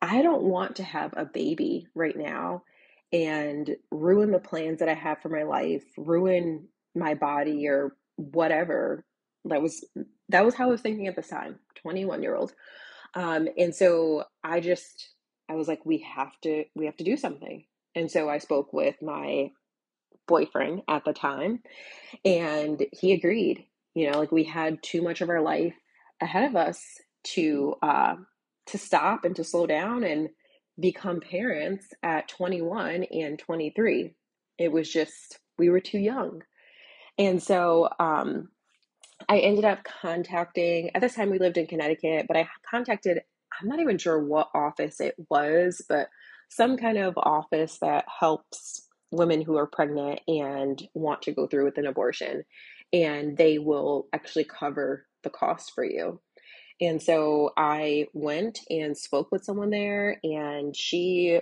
I 0.00 0.22
don't 0.22 0.42
want 0.42 0.76
to 0.76 0.82
have 0.82 1.12
a 1.16 1.26
baby 1.26 1.86
right 1.94 2.16
now 2.16 2.62
and 3.12 3.76
ruin 3.90 4.32
the 4.32 4.38
plans 4.38 4.80
that 4.80 4.88
I 4.88 4.94
have 4.94 5.20
for 5.20 5.28
my 5.28 5.42
life, 5.42 5.84
ruin 5.98 6.68
my 6.94 7.14
body 7.14 7.68
or 7.68 7.94
whatever. 8.16 9.04
That 9.44 9.60
was 9.60 9.84
that 10.30 10.44
was 10.44 10.54
how 10.54 10.68
I 10.68 10.70
was 10.70 10.80
thinking 10.80 11.08
at 11.08 11.16
the 11.16 11.22
time, 11.22 11.58
21 11.82 12.22
year 12.22 12.34
old. 12.34 12.54
Um, 13.14 13.46
and 13.58 13.74
so 13.74 14.24
I 14.42 14.60
just 14.60 15.10
I 15.50 15.54
was 15.54 15.68
like, 15.68 15.84
we 15.84 15.98
have 16.16 16.32
to 16.44 16.64
we 16.74 16.86
have 16.86 16.96
to 16.96 17.04
do 17.04 17.18
something. 17.18 17.64
And 17.94 18.10
so 18.10 18.30
I 18.30 18.38
spoke 18.38 18.72
with 18.72 18.96
my 19.02 19.50
boyfriend 20.26 20.82
at 20.88 21.04
the 21.04 21.12
time, 21.12 21.62
and 22.24 22.84
he 22.92 23.12
agreed. 23.12 23.64
You 23.94 24.10
know, 24.10 24.18
like 24.18 24.32
we 24.32 24.44
had 24.44 24.82
too 24.82 25.02
much 25.02 25.20
of 25.20 25.28
our 25.28 25.42
life 25.42 25.74
ahead 26.20 26.44
of 26.44 26.56
us 26.56 26.82
to 27.24 27.74
uh, 27.82 28.14
to 28.66 28.78
stop 28.78 29.24
and 29.24 29.36
to 29.36 29.44
slow 29.44 29.66
down 29.66 30.04
and 30.04 30.30
become 30.80 31.20
parents 31.20 31.86
at 32.02 32.28
21 32.28 33.04
and 33.04 33.38
23. 33.38 34.14
It 34.58 34.72
was 34.72 34.90
just 34.90 35.38
we 35.58 35.68
were 35.68 35.80
too 35.80 35.98
young, 35.98 36.42
and 37.18 37.42
so 37.42 37.88
um, 38.00 38.48
I 39.28 39.38
ended 39.38 39.64
up 39.64 39.84
contacting. 39.84 40.90
At 40.94 41.00
this 41.00 41.14
time, 41.14 41.30
we 41.30 41.38
lived 41.38 41.58
in 41.58 41.66
Connecticut, 41.66 42.26
but 42.28 42.36
I 42.36 42.48
contacted. 42.68 43.20
I'm 43.60 43.68
not 43.68 43.80
even 43.80 43.98
sure 43.98 44.18
what 44.18 44.48
office 44.54 45.00
it 45.00 45.14
was, 45.28 45.82
but 45.88 46.08
some 46.48 46.76
kind 46.76 46.98
of 46.98 47.14
office 47.16 47.78
that 47.80 48.04
helps 48.20 48.88
women 49.12 49.42
who 49.42 49.56
are 49.56 49.66
pregnant 49.66 50.20
and 50.26 50.82
want 50.94 51.22
to 51.22 51.32
go 51.32 51.46
through 51.46 51.64
with 51.64 51.78
an 51.78 51.86
abortion, 51.86 52.44
and 52.92 53.36
they 53.36 53.58
will 53.58 54.08
actually 54.12 54.44
cover 54.44 55.06
the 55.22 55.30
cost 55.30 55.72
for 55.74 55.84
you. 55.84 56.20
And 56.80 57.00
so 57.00 57.52
I 57.56 58.08
went 58.12 58.60
and 58.68 58.96
spoke 58.96 59.30
with 59.30 59.44
someone 59.44 59.70
there, 59.70 60.18
and 60.24 60.74
she, 60.74 61.40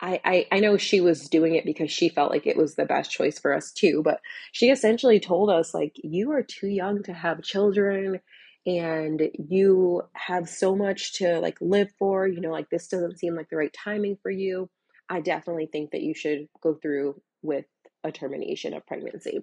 I, 0.00 0.20
I, 0.24 0.46
I 0.52 0.60
know 0.60 0.76
she 0.76 1.00
was 1.00 1.28
doing 1.28 1.56
it 1.56 1.64
because 1.64 1.90
she 1.90 2.08
felt 2.10 2.30
like 2.30 2.46
it 2.46 2.56
was 2.56 2.74
the 2.76 2.84
best 2.84 3.10
choice 3.10 3.38
for 3.38 3.52
us 3.52 3.72
too, 3.72 4.02
but 4.04 4.20
she 4.52 4.70
essentially 4.70 5.18
told 5.18 5.50
us, 5.50 5.74
like, 5.74 5.96
you 5.96 6.30
are 6.32 6.42
too 6.42 6.68
young 6.68 7.02
to 7.04 7.12
have 7.12 7.42
children 7.42 8.20
and 8.66 9.30
you 9.48 10.02
have 10.12 10.48
so 10.48 10.74
much 10.74 11.14
to 11.14 11.38
like 11.38 11.56
live 11.60 11.88
for 11.98 12.26
you 12.26 12.40
know 12.40 12.50
like 12.50 12.68
this 12.68 12.88
doesn't 12.88 13.18
seem 13.18 13.36
like 13.36 13.48
the 13.48 13.56
right 13.56 13.72
timing 13.72 14.18
for 14.20 14.30
you 14.30 14.68
i 15.08 15.20
definitely 15.20 15.66
think 15.66 15.90
that 15.90 16.02
you 16.02 16.14
should 16.14 16.48
go 16.62 16.74
through 16.74 17.20
with 17.42 17.66
a 18.04 18.12
termination 18.12 18.72
of 18.74 18.86
pregnancy. 18.86 19.40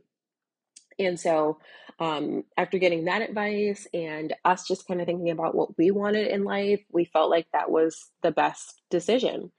And 1.00 1.20
so 1.20 1.58
um, 2.00 2.44
after 2.56 2.78
getting 2.78 3.06
that 3.06 3.24
advice 3.24 3.88
and 3.94 4.34
us 4.46 4.68
just 4.68 4.88
kind 4.88 5.02
of 5.02 5.08
thinking 5.08 5.32
about 5.32 5.56
what 5.56 5.76
we 5.78 5.90
wanted 5.90 6.28
in 6.28 6.44
life 6.44 6.82
we 6.92 7.06
felt 7.06 7.32
like 7.32 7.48
that 7.52 7.72
was 7.72 8.12
the 8.22 8.32
best 8.32 8.82
decision. 8.90 9.52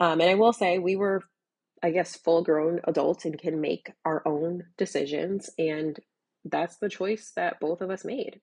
Um, 0.00 0.20
and 0.20 0.30
i 0.30 0.34
will 0.34 0.54
say 0.54 0.78
we 0.78 0.96
were 0.96 1.22
i 1.82 1.90
guess 1.90 2.16
full 2.16 2.42
grown 2.42 2.80
adults 2.84 3.26
and 3.26 3.38
can 3.38 3.60
make 3.60 3.92
our 4.06 4.22
own 4.26 4.64
decisions 4.78 5.50
and 5.58 6.00
that's 6.44 6.76
the 6.78 6.88
choice 6.88 7.32
that 7.36 7.60
both 7.60 7.80
of 7.80 7.90
us 7.90 8.04
made. 8.04 8.40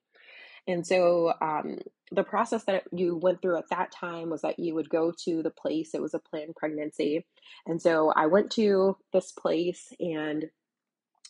And 0.68 0.86
so 0.86 1.34
um, 1.42 1.80
the 2.12 2.24
process 2.24 2.64
that 2.66 2.84
you 2.92 3.18
went 3.18 3.42
through 3.42 3.58
at 3.58 3.70
that 3.70 3.92
time 3.92 4.30
was 4.30 4.42
that 4.42 4.60
you 4.60 4.74
would 4.76 4.90
go 4.90 5.14
to 5.26 5.44
the 5.44 5.52
place, 5.52 5.94
it 5.94 6.02
was 6.02 6.14
a 6.14 6.20
planned 6.20 6.56
pregnancy. 6.56 7.26
And 7.66 7.82
so 7.82 8.14
I 8.16 8.28
went 8.28 8.52
to 8.52 8.98
this 9.14 9.32
place, 9.32 9.94
and 10.00 10.46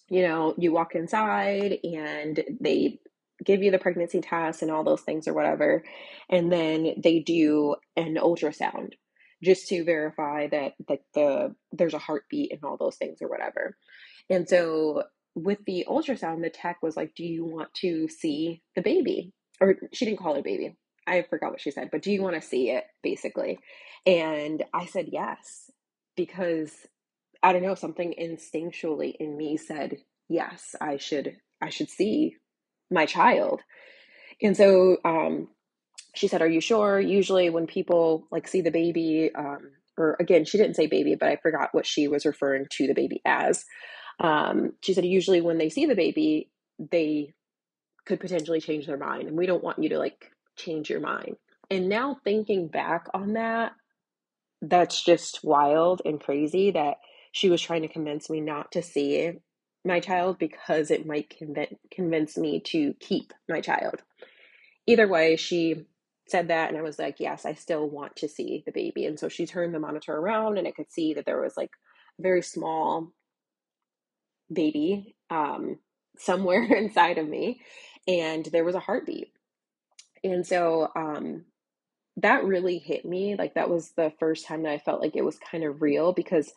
you 0.09 0.25
know, 0.25 0.55
you 0.57 0.71
walk 0.71 0.95
inside 0.95 1.79
and 1.83 2.41
they 2.61 2.99
give 3.43 3.61
you 3.61 3.71
the 3.71 3.79
pregnancy 3.79 4.21
test 4.21 4.61
and 4.61 4.71
all 4.71 4.83
those 4.83 5.01
things 5.01 5.27
or 5.27 5.33
whatever. 5.33 5.83
And 6.29 6.51
then 6.51 6.95
they 7.03 7.19
do 7.19 7.75
an 7.95 8.15
ultrasound 8.15 8.93
just 9.43 9.67
to 9.67 9.83
verify 9.83 10.47
that 10.47 10.73
that 10.87 11.01
the 11.13 11.55
there's 11.71 11.93
a 11.93 11.99
heartbeat 11.99 12.51
and 12.51 12.63
all 12.63 12.77
those 12.77 12.95
things 12.95 13.21
or 13.21 13.27
whatever. 13.27 13.77
And 14.29 14.47
so 14.47 15.03
with 15.35 15.59
the 15.65 15.85
ultrasound, 15.87 16.41
the 16.41 16.49
tech 16.49 16.77
was 16.81 16.97
like, 16.97 17.13
Do 17.15 17.23
you 17.23 17.45
want 17.45 17.73
to 17.75 18.07
see 18.07 18.61
the 18.75 18.81
baby? 18.81 19.33
Or 19.61 19.75
she 19.93 20.05
didn't 20.05 20.19
call 20.19 20.35
a 20.35 20.41
baby. 20.41 20.77
I 21.07 21.23
forgot 21.29 21.51
what 21.51 21.61
she 21.61 21.71
said, 21.71 21.89
but 21.91 22.01
do 22.01 22.11
you 22.11 22.21
want 22.21 22.35
to 22.35 22.47
see 22.47 22.69
it, 22.71 22.83
basically? 23.01 23.59
And 24.05 24.63
I 24.73 24.85
said 24.85 25.09
yes, 25.11 25.71
because 26.15 26.73
I 27.41 27.53
don't 27.53 27.63
know, 27.63 27.75
something 27.75 28.13
instinctually 28.19 29.15
in 29.19 29.37
me 29.37 29.57
said, 29.57 29.97
yes, 30.27 30.75
I 30.81 30.97
should, 30.97 31.37
I 31.61 31.69
should 31.69 31.89
see 31.89 32.35
my 32.91 33.05
child. 33.05 33.61
And 34.41 34.55
so 34.55 34.97
um, 35.05 35.49
she 36.15 36.27
said, 36.27 36.41
Are 36.41 36.47
you 36.47 36.61
sure? 36.61 36.99
Usually, 36.99 37.49
when 37.49 37.67
people 37.67 38.27
like 38.31 38.47
see 38.47 38.61
the 38.61 38.71
baby, 38.71 39.31
um, 39.35 39.71
or 39.97 40.17
again, 40.19 40.45
she 40.45 40.57
didn't 40.57 40.75
say 40.75 40.87
baby, 40.87 41.15
but 41.15 41.29
I 41.29 41.37
forgot 41.37 41.69
what 41.73 41.85
she 41.85 42.07
was 42.07 42.25
referring 42.25 42.67
to 42.71 42.87
the 42.87 42.93
baby 42.93 43.21
as. 43.25 43.65
Um, 44.19 44.73
she 44.83 44.93
said 44.93 45.05
usually 45.05 45.41
when 45.41 45.57
they 45.59 45.69
see 45.69 45.85
the 45.85 45.95
baby, 45.95 46.49
they 46.79 47.33
could 48.07 48.19
potentially 48.19 48.61
change 48.61 48.87
their 48.87 48.97
mind, 48.97 49.27
and 49.27 49.37
we 49.37 49.45
don't 49.45 49.63
want 49.63 49.81
you 49.81 49.89
to 49.89 49.99
like 49.99 50.31
change 50.55 50.89
your 50.89 51.01
mind. 51.01 51.35
And 51.69 51.89
now 51.89 52.17
thinking 52.23 52.67
back 52.67 53.07
on 53.13 53.33
that, 53.33 53.73
that's 54.61 55.03
just 55.03 55.43
wild 55.43 56.01
and 56.05 56.19
crazy 56.19 56.71
that 56.71 56.97
she 57.31 57.49
was 57.49 57.61
trying 57.61 57.83
to 57.83 57.87
convince 57.87 58.29
me 58.29 58.41
not 58.41 58.71
to 58.71 58.81
see 58.81 59.33
my 59.85 59.99
child 59.99 60.39
because 60.39 60.89
it 60.89 61.05
might 61.05 61.29
convince 61.29 61.73
convince 61.91 62.37
me 62.37 62.59
to 62.61 62.93
keep 62.99 63.33
my 63.47 63.61
child. 63.61 64.01
Either 64.87 65.07
way, 65.07 65.35
she 65.35 65.85
said 66.27 66.49
that 66.49 66.69
and 66.69 66.77
I 66.77 66.81
was 66.81 66.99
like, 66.99 67.19
yes, 67.19 67.45
I 67.45 67.53
still 67.53 67.89
want 67.89 68.15
to 68.17 68.27
see 68.27 68.63
the 68.65 68.71
baby. 68.71 69.05
And 69.05 69.19
so 69.19 69.29
she 69.29 69.45
turned 69.45 69.73
the 69.73 69.79
monitor 69.79 70.15
around 70.15 70.57
and 70.57 70.67
I 70.67 70.71
could 70.71 70.91
see 70.91 71.13
that 71.13 71.25
there 71.25 71.41
was 71.41 71.55
like 71.55 71.71
a 72.19 72.21
very 72.21 72.41
small 72.41 73.11
baby 74.51 75.15
um, 75.29 75.79
somewhere 76.17 76.63
inside 76.75 77.17
of 77.17 77.27
me, 77.27 77.61
and 78.07 78.45
there 78.45 78.63
was 78.63 78.75
a 78.75 78.79
heartbeat. 78.79 79.31
And 80.23 80.45
so 80.45 80.89
um, 80.95 81.45
that 82.17 82.43
really 82.43 82.79
hit 82.79 83.05
me. 83.05 83.35
Like, 83.35 83.55
that 83.55 83.69
was 83.69 83.91
the 83.91 84.11
first 84.19 84.45
time 84.45 84.63
that 84.63 84.71
I 84.71 84.77
felt 84.79 85.01
like 85.01 85.15
it 85.15 85.25
was 85.25 85.37
kind 85.39 85.63
of 85.63 85.81
real 85.81 86.13
because 86.13 86.51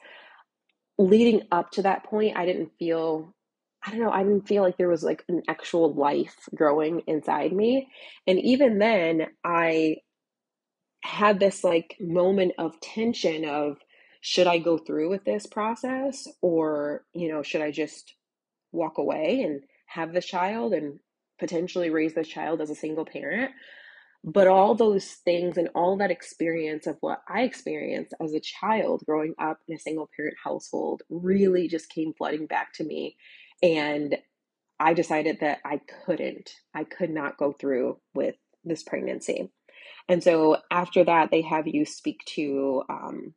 leading 0.99 1.43
up 1.51 1.71
to 1.73 1.83
that 1.83 2.05
point, 2.05 2.37
I 2.37 2.47
didn't 2.47 2.73
feel. 2.79 3.35
I 3.83 3.91
don't 3.91 4.01
know, 4.01 4.11
I 4.11 4.23
didn't 4.23 4.47
feel 4.47 4.63
like 4.63 4.77
there 4.77 4.91
was 4.91 5.03
like 5.03 5.25
an 5.29 5.41
actual 5.49 5.95
life 5.95 6.37
growing 6.55 7.01
inside 7.07 7.51
me. 7.51 7.89
And 8.27 8.39
even 8.39 8.79
then, 8.79 9.29
I 9.43 9.97
had 11.03 11.41
this 11.41 11.65
like 11.65 11.97
moment 11.99 12.53
of 12.59 12.79
tension 12.81 13.45
of 13.47 13.79
should 14.21 14.47
I 14.47 14.59
go 14.59 14.77
through 14.77 15.09
with 15.09 15.25
this 15.25 15.47
process 15.47 16.29
or, 16.43 17.05
you 17.15 17.33
know, 17.33 17.43
should 17.43 17.63
I 17.63 17.71
just 17.71 18.15
walk 18.71 18.99
away 18.99 19.41
and 19.43 19.63
have 19.87 20.13
the 20.13 20.21
child 20.21 20.75
and 20.75 21.01
potentially 21.41 21.91
raise 21.91 22.15
this 22.15 22.29
child 22.29 22.61
as 22.61 22.71
a 22.71 22.77
single 22.77 23.05
parent? 23.05 23.51
But 24.23 24.49
all 24.49 24.75
those 24.75 25.07
things 25.07 25.57
and 25.57 25.71
all 25.75 25.97
that 25.97 26.11
experience 26.11 26.87
of 26.87 26.99
what 27.01 27.23
I 27.27 27.43
experienced 27.43 28.15
as 28.23 28.35
a 28.35 28.41
child 28.41 29.03
growing 29.07 29.35
up 29.41 29.59
in 29.67 29.75
a 29.75 29.79
single 29.79 30.11
parent 30.15 30.37
household 30.45 31.03
really 31.09 31.69
just 31.69 31.89
came 31.89 32.13
flooding 32.13 32.47
back 32.47 32.75
to 32.75 32.85
me. 32.85 33.17
And 33.63 34.17
I 34.79 34.95
decided 34.95 35.41
that 35.41 35.61
I 35.65 35.81
couldn't, 36.07 36.55
I 36.75 36.85
could 36.85 37.11
not 37.11 37.39
go 37.39 37.53
through 37.53 37.99
with 38.15 38.37
this 38.65 38.83
pregnancy. 38.83 39.51
And 40.09 40.23
so 40.23 40.59
after 40.71 41.05
that, 41.05 41.31
they 41.31 41.43
have 41.43 41.67
you 41.67 41.85
speak 41.87 42.21
to 42.35 42.83
um, 42.91 43.35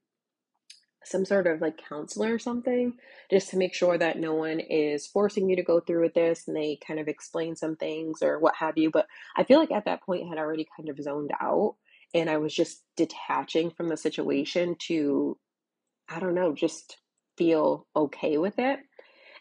some 1.04 1.26
sort 1.26 1.48
of 1.48 1.62
like 1.62 1.82
counselor 1.90 2.34
or 2.34 2.40
something 2.40 2.94
just 3.30 3.50
to 3.50 3.58
make 3.58 3.74
sure 3.74 3.98
that 3.98 4.20
no 4.20 4.34
one 4.34 4.60
is 4.60 5.08
forcing 5.08 5.50
you 5.50 5.56
to 5.56 5.64
go 5.64 5.80
through 5.80 6.02
with 6.02 6.14
this 6.14 6.48
and 6.48 6.56
they 6.56 6.78
kind 6.86 7.00
of 7.00 7.08
explain 7.08 7.56
some 7.56 7.76
things 7.76 8.22
or 8.22 8.40
what 8.40 8.56
have 8.56 8.78
you. 8.78 8.90
But 8.92 9.08
i 9.36 9.44
feel 9.44 9.60
like 9.60 9.72
at 9.72 9.86
that 9.86 10.04
point 10.04 10.24
I 10.26 10.30
had 10.30 10.38
already 10.38 10.68
kind 10.78 10.90
of 10.90 11.02
zoned 11.02 11.32
out 11.40 11.76
and 12.14 12.30
i 12.30 12.38
was 12.38 12.54
just 12.54 12.84
detaching 12.96 13.72
from 13.72 13.90
the 13.90 13.98
situation 13.98 14.76
to 14.88 15.38
i 16.10 16.20
don't 16.20 16.36
know 16.36 16.54
just 16.54 16.98
feel 17.38 17.88
okay 17.96 18.38
with 18.38 18.60
it. 18.60 18.80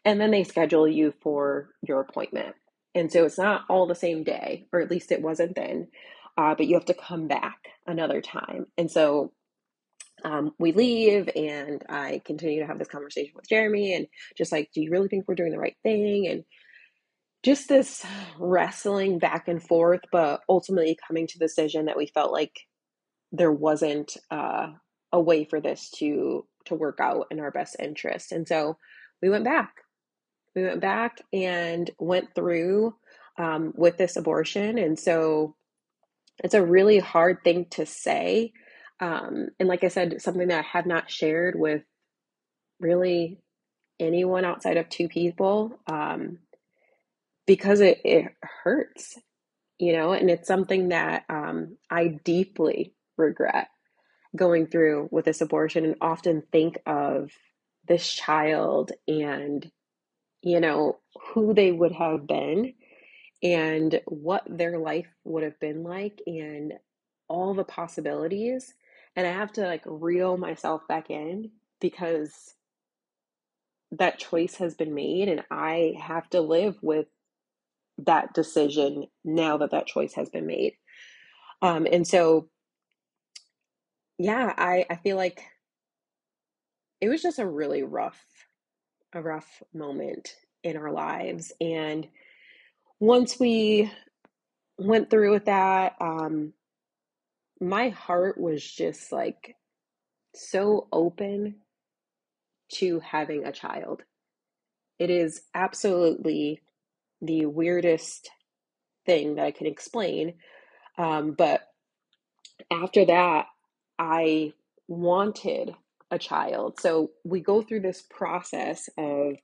And 0.04 0.20
then 0.20 0.30
they 0.30 0.44
schedule 0.44 0.88
you 0.88 1.12
for 1.22 1.68
your 1.86 2.00
appointment. 2.00 2.56
And 2.94 3.12
so 3.12 3.24
it's 3.24 3.38
not 3.38 3.64
all 3.68 3.86
the 3.86 3.94
same 3.94 4.24
day 4.24 4.66
or 4.72 4.80
at 4.80 4.90
least 4.90 5.12
it 5.12 5.22
wasn't 5.22 5.54
then 5.54 5.88
uh, 6.36 6.54
but 6.54 6.66
you 6.66 6.74
have 6.74 6.86
to 6.86 6.94
come 6.94 7.28
back 7.28 7.68
another 7.86 8.20
time. 8.20 8.66
And 8.78 8.90
so 8.90 9.32
um, 10.24 10.52
we 10.58 10.72
leave 10.72 11.28
and 11.34 11.82
I 11.88 12.22
continue 12.24 12.60
to 12.60 12.66
have 12.66 12.78
this 12.78 12.88
conversation 12.88 13.32
with 13.34 13.48
Jeremy 13.48 13.94
and 13.94 14.06
just 14.36 14.52
like, 14.52 14.70
do 14.72 14.80
you 14.80 14.90
really 14.90 15.08
think 15.08 15.26
we're 15.26 15.34
doing 15.34 15.52
the 15.52 15.58
right 15.58 15.76
thing? 15.82 16.26
And 16.26 16.44
just 17.42 17.68
this 17.68 18.04
wrestling 18.38 19.18
back 19.18 19.48
and 19.48 19.62
forth, 19.62 20.00
but 20.12 20.40
ultimately 20.48 20.96
coming 21.06 21.26
to 21.26 21.38
the 21.38 21.46
decision 21.46 21.86
that 21.86 21.96
we 21.96 22.06
felt 22.06 22.32
like 22.32 22.52
there 23.32 23.52
wasn't 23.52 24.16
uh, 24.30 24.68
a 25.12 25.20
way 25.20 25.44
for 25.44 25.60
this 25.60 25.90
to 25.98 26.46
to 26.66 26.74
work 26.76 26.98
out 27.00 27.26
in 27.30 27.40
our 27.40 27.50
best 27.50 27.76
interest. 27.80 28.30
And 28.30 28.46
so 28.46 28.76
we 29.20 29.28
went 29.28 29.44
back. 29.44 29.74
We 30.54 30.62
went 30.62 30.80
back 30.80 31.20
and 31.32 31.90
went 31.98 32.34
through 32.34 32.94
um, 33.36 33.72
with 33.74 33.96
this 33.96 34.16
abortion. 34.16 34.78
And 34.78 34.98
so 34.98 35.56
it's 36.44 36.54
a 36.54 36.64
really 36.64 36.98
hard 36.98 37.38
thing 37.42 37.66
to 37.70 37.86
say. 37.86 38.52
Um, 39.02 39.48
and 39.58 39.68
like 39.68 39.82
I 39.82 39.88
said, 39.88 40.22
something 40.22 40.48
that 40.48 40.60
I 40.64 40.68
have 40.78 40.86
not 40.86 41.10
shared 41.10 41.58
with 41.58 41.82
really 42.78 43.40
anyone 43.98 44.44
outside 44.44 44.76
of 44.76 44.88
two 44.88 45.08
people 45.08 45.78
um, 45.88 46.38
because 47.46 47.80
it, 47.80 48.00
it 48.04 48.26
hurts, 48.62 49.18
you 49.78 49.92
know, 49.92 50.12
and 50.12 50.30
it's 50.30 50.46
something 50.46 50.90
that 50.90 51.24
um, 51.28 51.78
I 51.90 52.20
deeply 52.24 52.94
regret 53.18 53.66
going 54.36 54.68
through 54.68 55.08
with 55.10 55.24
this 55.24 55.40
abortion 55.40 55.84
and 55.84 55.96
often 56.00 56.44
think 56.52 56.78
of 56.86 57.32
this 57.88 58.08
child 58.08 58.92
and, 59.08 59.68
you 60.42 60.60
know, 60.60 61.00
who 61.34 61.54
they 61.54 61.72
would 61.72 61.92
have 61.92 62.24
been 62.28 62.74
and 63.42 64.00
what 64.06 64.44
their 64.48 64.78
life 64.78 65.08
would 65.24 65.42
have 65.42 65.58
been 65.58 65.82
like 65.82 66.22
and 66.24 66.74
all 67.28 67.52
the 67.52 67.64
possibilities. 67.64 68.72
And 69.16 69.26
I 69.26 69.32
have 69.32 69.52
to 69.52 69.62
like 69.62 69.82
reel 69.84 70.36
myself 70.36 70.82
back 70.88 71.10
in 71.10 71.50
because 71.80 72.54
that 73.92 74.18
choice 74.18 74.56
has 74.56 74.74
been 74.74 74.94
made 74.94 75.28
and 75.28 75.42
I 75.50 75.94
have 76.00 76.28
to 76.30 76.40
live 76.40 76.76
with 76.82 77.06
that 77.98 78.32
decision 78.32 79.06
now 79.24 79.58
that 79.58 79.72
that 79.72 79.86
choice 79.86 80.14
has 80.14 80.30
been 80.30 80.46
made. 80.46 80.74
Um, 81.60 81.86
and 81.90 82.06
so, 82.06 82.48
yeah, 84.18 84.52
I, 84.56 84.86
I 84.88 84.96
feel 84.96 85.16
like 85.16 85.42
it 87.00 87.08
was 87.08 87.22
just 87.22 87.38
a 87.38 87.46
really 87.46 87.82
rough, 87.82 88.24
a 89.12 89.20
rough 89.20 89.62
moment 89.74 90.36
in 90.62 90.76
our 90.76 90.90
lives. 90.90 91.52
And 91.60 92.08
once 92.98 93.38
we 93.38 93.90
went 94.78 95.10
through 95.10 95.32
with 95.32 95.44
that, 95.46 95.96
um, 96.00 96.52
my 97.62 97.90
heart 97.90 98.38
was 98.38 98.62
just 98.62 99.12
like 99.12 99.56
so 100.34 100.88
open 100.92 101.56
to 102.74 103.00
having 103.00 103.44
a 103.44 103.52
child. 103.52 104.02
It 104.98 105.10
is 105.10 105.42
absolutely 105.54 106.60
the 107.20 107.46
weirdest 107.46 108.30
thing 109.06 109.36
that 109.36 109.44
I 109.46 109.50
can 109.52 109.66
explain. 109.66 110.34
Um, 110.98 111.32
but 111.32 111.62
after 112.70 113.04
that, 113.06 113.46
I 113.98 114.52
wanted 114.88 115.74
a 116.10 116.18
child. 116.18 116.80
So 116.80 117.12
we 117.24 117.40
go 117.40 117.62
through 117.62 117.80
this 117.80 118.02
process 118.10 118.88
of 118.98 119.34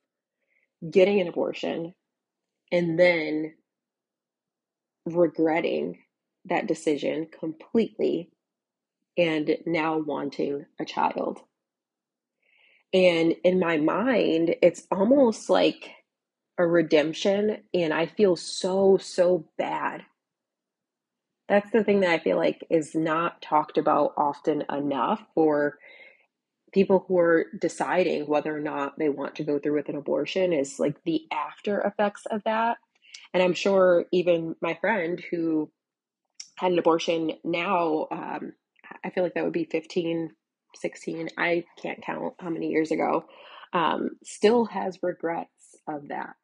getting 0.90 1.20
an 1.20 1.28
abortion, 1.28 1.94
and 2.70 2.98
then 2.98 3.54
regretting 5.06 5.98
that 6.49 6.67
decision 6.67 7.28
completely 7.38 8.31
and 9.17 9.57
now 9.67 9.99
wanting 9.99 10.67
a 10.81 10.85
child. 10.85 11.40
And 12.93 13.35
in 13.45 13.59
my 13.59 13.76
mind, 13.76 14.57
it's 14.62 14.87
almost 14.90 15.50
like 15.50 15.90
a 16.57 16.67
redemption, 16.67 17.59
and 17.75 17.93
I 17.93 18.07
feel 18.07 18.37
so, 18.37 18.99
so 18.99 19.49
bad. 19.59 20.02
That's 21.49 21.71
the 21.71 21.85
thing 21.85 22.00
that 22.00 22.11
I 22.11 22.19
feel 22.19 22.37
like 22.37 22.67
is 22.71 22.95
not 22.95 23.43
talked 23.43 23.78
about 23.78 24.14
often 24.17 24.64
enough 24.71 25.23
for 25.35 25.78
people 26.73 27.05
who 27.07 27.19
are 27.19 27.47
deciding 27.61 28.26
whether 28.26 28.55
or 28.55 28.61
not 28.61 28.99
they 28.99 29.09
want 29.09 29.35
to 29.37 29.45
go 29.45 29.59
through 29.59 29.75
with 29.76 29.88
an 29.88 29.97
abortion 29.97 30.52
is 30.52 30.78
like 30.78 30.97
the 31.05 31.23
after 31.33 31.81
effects 31.81 32.26
of 32.26 32.43
that. 32.45 32.76
And 33.33 33.43
I'm 33.43 33.55
sure 33.55 34.05
even 34.12 34.55
my 34.61 34.75
friend 34.75 35.23
who 35.31 35.71
had 36.58 36.72
an 36.72 36.78
abortion 36.78 37.32
now, 37.44 38.06
um, 38.10 38.52
I 39.04 39.10
feel 39.10 39.23
like 39.23 39.34
that 39.34 39.44
would 39.44 39.52
be 39.52 39.64
15, 39.64 40.30
16, 40.76 41.28
I 41.38 41.64
can't 41.80 42.02
count 42.02 42.34
how 42.38 42.50
many 42.50 42.68
years 42.68 42.90
ago, 42.90 43.25
um, 43.73 44.10
still 44.25 44.64
has 44.66 44.99
regrets 45.02 45.76
of 45.86 46.08
that. 46.08 46.34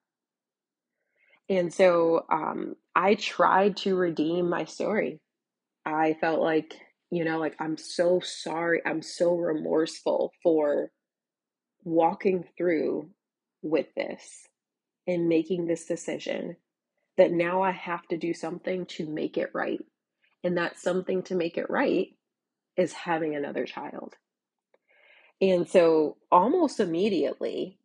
And 1.49 1.73
so 1.73 2.25
um, 2.31 2.75
I 2.95 3.15
tried 3.15 3.77
to 3.79 3.97
redeem 3.97 4.49
my 4.49 4.65
story. 4.65 5.21
I 5.85 6.17
felt 6.21 6.41
like 6.41 6.75
you 7.15 7.25
know, 7.25 7.39
like, 7.39 7.55
I'm 7.61 7.77
so 7.77 8.19
sorry. 8.19 8.83
I'm 8.85 9.01
so 9.01 9.37
remorseful 9.37 10.33
for 10.43 10.91
walking 11.85 12.45
through 12.59 13.09
with 13.63 13.87
this 13.97 14.49
and 15.07 15.29
making 15.29 15.67
this 15.67 15.85
decision 15.85 16.57
that 17.17 17.31
now 17.31 17.63
I 17.63 17.71
have 17.71 18.05
to 18.09 18.17
do 18.17 18.35
something 18.35 18.87
to 18.87 19.07
make 19.07 19.39
it 19.39 19.51
right. 19.55 19.81
And 20.45 20.59
that 20.59 20.79
something 20.79 21.23
to 21.25 21.35
make 21.35 21.59
it 21.59 21.71
right 21.71 22.09
is 22.77 22.93
having 22.93 23.35
another 23.35 23.65
child. 23.65 24.15
And 25.41 25.69
so 25.69 26.17
almost 26.31 26.81
immediately, 26.81 27.79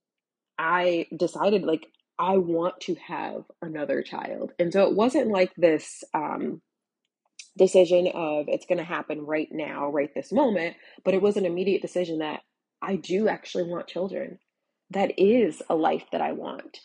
I 0.57 1.07
decided, 1.15 1.63
like, 1.63 1.87
I 2.19 2.37
want 2.37 2.81
to 2.81 2.95
have 2.95 3.45
another 3.61 4.03
child. 4.03 4.51
And 4.59 4.73
so 4.73 4.83
it 4.87 4.95
wasn't 4.95 5.27
like 5.29 5.53
this 5.55 6.03
um, 6.13 6.61
decision 7.57 8.07
of 8.13 8.45
it's 8.49 8.65
going 8.65 8.77
to 8.77 8.83
happen 8.83 9.25
right 9.25 9.47
now, 9.51 9.89
right 9.89 10.13
this 10.13 10.31
moment, 10.31 10.75
but 11.05 11.13
it 11.13 11.21
was 11.21 11.37
an 11.37 11.45
immediate 11.45 11.81
decision 11.81 12.19
that 12.19 12.41
I 12.81 12.97
do 12.97 13.27
actually 13.29 13.63
want 13.63 13.87
children. 13.87 14.39
That 14.91 15.17
is 15.17 15.61
a 15.69 15.75
life 15.75 16.05
that 16.11 16.21
I 16.21 16.33
want. 16.33 16.79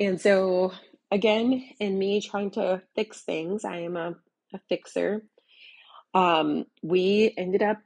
And 0.00 0.20
so, 0.20 0.72
again, 1.10 1.64
in 1.78 1.98
me 1.98 2.20
trying 2.20 2.50
to 2.52 2.82
fix 2.94 3.22
things, 3.22 3.64
I 3.64 3.78
am 3.78 3.96
a, 3.96 4.16
a 4.54 4.60
fixer. 4.68 5.22
Um, 6.14 6.64
we 6.82 7.34
ended 7.36 7.62
up 7.62 7.82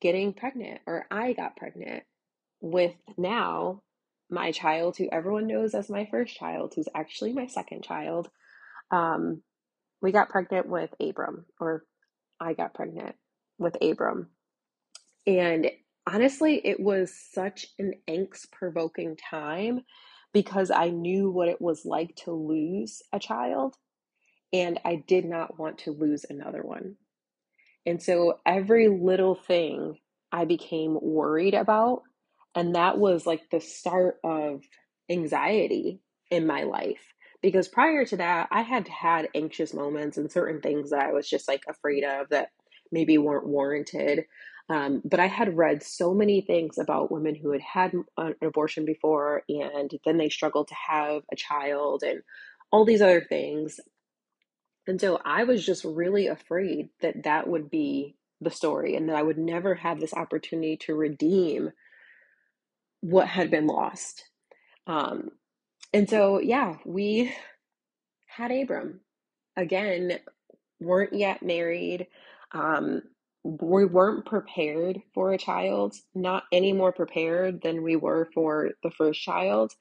getting 0.00 0.34
pregnant, 0.34 0.80
or 0.86 1.06
I 1.10 1.32
got 1.32 1.56
pregnant 1.56 2.04
with 2.60 2.94
now 3.16 3.82
my 4.30 4.52
child, 4.52 4.96
who 4.96 5.08
everyone 5.10 5.46
knows 5.46 5.74
as 5.74 5.90
my 5.90 6.06
first 6.10 6.36
child, 6.36 6.72
who's 6.74 6.88
actually 6.94 7.32
my 7.32 7.46
second 7.46 7.82
child. 7.82 8.28
Um, 8.90 9.42
we 10.00 10.12
got 10.12 10.28
pregnant 10.28 10.68
with 10.68 10.90
Abram, 11.00 11.46
or 11.60 11.84
I 12.40 12.54
got 12.54 12.74
pregnant 12.74 13.16
with 13.58 13.76
Abram. 13.80 14.28
And 15.26 15.70
honestly, 16.06 16.60
it 16.64 16.80
was 16.80 17.14
such 17.32 17.66
an 17.78 17.94
angst 18.08 18.50
provoking 18.50 19.16
time 19.16 19.82
because 20.32 20.70
I 20.70 20.90
knew 20.90 21.30
what 21.30 21.48
it 21.48 21.60
was 21.60 21.84
like 21.84 22.16
to 22.24 22.32
lose 22.32 23.02
a 23.12 23.18
child 23.18 23.76
and 24.52 24.78
I 24.84 24.96
did 25.06 25.24
not 25.24 25.58
want 25.58 25.78
to 25.78 25.92
lose 25.92 26.24
another 26.28 26.62
one. 26.62 26.96
And 27.86 28.02
so 28.02 28.38
every 28.46 28.88
little 28.88 29.34
thing 29.34 29.98
I 30.30 30.44
became 30.44 30.98
worried 31.00 31.54
about. 31.54 32.02
And 32.54 32.74
that 32.74 32.98
was 32.98 33.26
like 33.26 33.42
the 33.50 33.60
start 33.60 34.16
of 34.24 34.62
anxiety 35.10 36.00
in 36.30 36.46
my 36.46 36.62
life 36.62 37.12
because 37.42 37.68
prior 37.68 38.04
to 38.06 38.16
that, 38.18 38.48
I 38.50 38.62
had 38.62 38.88
had 38.88 39.28
anxious 39.34 39.74
moments 39.74 40.16
and 40.16 40.30
certain 40.30 40.60
things 40.60 40.90
that 40.90 41.02
I 41.02 41.12
was 41.12 41.28
just 41.28 41.48
like 41.48 41.62
afraid 41.68 42.04
of 42.04 42.28
that 42.30 42.50
maybe 42.92 43.18
weren't 43.18 43.46
warranted. 43.46 44.24
Um, 44.68 45.02
but 45.04 45.18
I 45.18 45.26
had 45.26 45.56
read 45.56 45.82
so 45.82 46.14
many 46.14 46.40
things 46.40 46.78
about 46.78 47.10
women 47.10 47.34
who 47.34 47.50
had 47.50 47.60
had 47.60 47.92
an 48.16 48.34
abortion 48.42 48.84
before 48.84 49.42
and 49.48 49.90
then 50.04 50.18
they 50.18 50.28
struggled 50.28 50.68
to 50.68 50.74
have 50.74 51.22
a 51.32 51.36
child 51.36 52.04
and 52.04 52.22
all 52.70 52.84
these 52.84 53.02
other 53.02 53.20
things. 53.28 53.80
And 54.86 55.00
so 55.00 55.20
I 55.24 55.44
was 55.44 55.64
just 55.64 55.84
really 55.84 56.26
afraid 56.26 56.88
that 57.00 57.24
that 57.24 57.48
would 57.48 57.70
be 57.70 58.16
the 58.40 58.50
story 58.50 58.96
and 58.96 59.08
that 59.08 59.16
I 59.16 59.22
would 59.22 59.38
never 59.38 59.74
have 59.76 60.00
this 60.00 60.14
opportunity 60.14 60.76
to 60.78 60.94
redeem 60.94 61.70
what 63.00 63.28
had 63.28 63.50
been 63.50 63.66
lost. 63.66 64.24
Um, 64.86 65.30
and 65.92 66.08
so, 66.08 66.40
yeah, 66.40 66.76
we 66.84 67.32
had 68.26 68.50
Abram. 68.50 69.00
Again, 69.56 70.18
weren't 70.80 71.12
yet 71.12 71.42
married. 71.42 72.06
Um, 72.52 73.02
we 73.44 73.84
weren't 73.84 74.24
prepared 74.24 75.02
for 75.14 75.32
a 75.32 75.38
child, 75.38 75.94
not 76.14 76.44
any 76.52 76.72
more 76.72 76.92
prepared 76.92 77.60
than 77.62 77.82
we 77.82 77.96
were 77.96 78.28
for 78.34 78.70
the 78.82 78.90
first 78.90 79.20
child. 79.20 79.72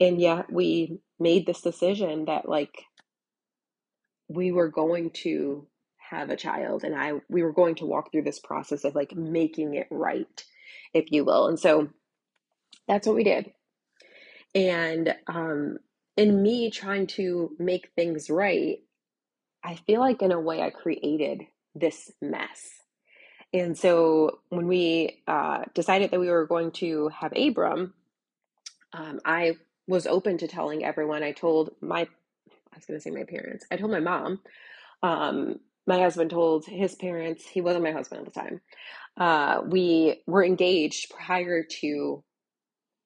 And 0.00 0.20
yet 0.20 0.50
we 0.50 0.98
made 1.20 1.46
this 1.46 1.60
decision 1.60 2.24
that 2.24 2.48
like 2.48 2.74
we 4.34 4.52
were 4.52 4.68
going 4.68 5.10
to 5.10 5.66
have 6.10 6.30
a 6.30 6.36
child 6.36 6.84
and 6.84 6.94
I 6.94 7.14
we 7.28 7.42
were 7.42 7.52
going 7.52 7.76
to 7.76 7.86
walk 7.86 8.12
through 8.12 8.22
this 8.22 8.38
process 8.38 8.84
of 8.84 8.94
like 8.94 9.14
making 9.14 9.74
it 9.74 9.86
right, 9.90 10.44
if 10.92 11.10
you 11.10 11.24
will. 11.24 11.48
And 11.48 11.58
so 11.58 11.88
that's 12.86 13.06
what 13.06 13.16
we 13.16 13.24
did. 13.24 13.52
And 14.54 15.14
um, 15.26 15.78
in 16.16 16.42
me 16.42 16.70
trying 16.70 17.06
to 17.08 17.50
make 17.58 17.90
things 17.96 18.30
right, 18.30 18.78
I 19.64 19.76
feel 19.86 20.00
like 20.00 20.22
in 20.22 20.32
a 20.32 20.40
way 20.40 20.62
I 20.62 20.70
created 20.70 21.42
this 21.74 22.12
mess. 22.20 22.70
And 23.52 23.76
so 23.78 24.40
when 24.48 24.66
we 24.66 25.22
uh, 25.26 25.62
decided 25.74 26.10
that 26.10 26.20
we 26.20 26.28
were 26.28 26.46
going 26.46 26.72
to 26.72 27.08
have 27.08 27.32
Abram, 27.36 27.94
um, 28.92 29.20
I 29.24 29.56
was 29.86 30.06
open 30.06 30.38
to 30.38 30.48
telling 30.48 30.84
everyone. 30.84 31.22
I 31.22 31.32
told 31.32 31.70
my, 31.80 32.08
I 32.74 32.78
was 32.78 32.86
going 32.86 32.98
to 32.98 33.02
say 33.02 33.10
my 33.10 33.24
parents, 33.24 33.64
I 33.70 33.76
told 33.76 33.90
my 33.90 34.00
mom. 34.00 34.40
Um, 35.02 35.56
my 35.86 35.98
husband 35.98 36.30
told 36.30 36.64
his 36.66 36.94
parents, 36.94 37.46
he 37.46 37.60
wasn't 37.60 37.84
my 37.84 37.92
husband 37.92 38.26
at 38.26 38.32
the 38.32 38.40
time. 38.40 38.60
Uh, 39.16 39.62
we 39.66 40.22
were 40.26 40.44
engaged 40.44 41.10
prior 41.10 41.62
to 41.80 42.24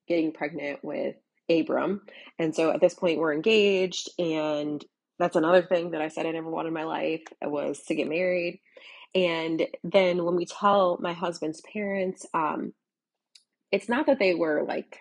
getting 0.07 0.33
pregnant 0.33 0.83
with 0.83 1.16
Abram. 1.50 2.02
And 2.38 2.54
so 2.54 2.70
at 2.70 2.81
this 2.81 2.94
point, 2.94 3.18
we're 3.18 3.35
engaged. 3.35 4.11
And 4.18 4.83
that's 5.18 5.37
another 5.37 5.62
thing 5.62 5.90
that 5.90 6.00
I 6.00 6.09
said 6.09 6.26
I 6.26 6.31
never 6.31 6.50
wanted 6.50 6.68
in 6.68 6.74
my 6.74 6.85
life 6.85 7.22
was 7.42 7.83
to 7.88 7.94
get 7.94 8.09
married. 8.09 8.61
And 9.14 9.66
then 9.83 10.24
when 10.24 10.37
we 10.37 10.46
tell 10.46 10.98
my 11.00 11.12
husband's 11.12 11.61
parents, 11.61 12.26
um, 12.33 12.72
it's 13.72 13.88
not 13.88 14.07
that 14.07 14.18
they 14.18 14.35
were 14.35 14.64
like 14.66 15.00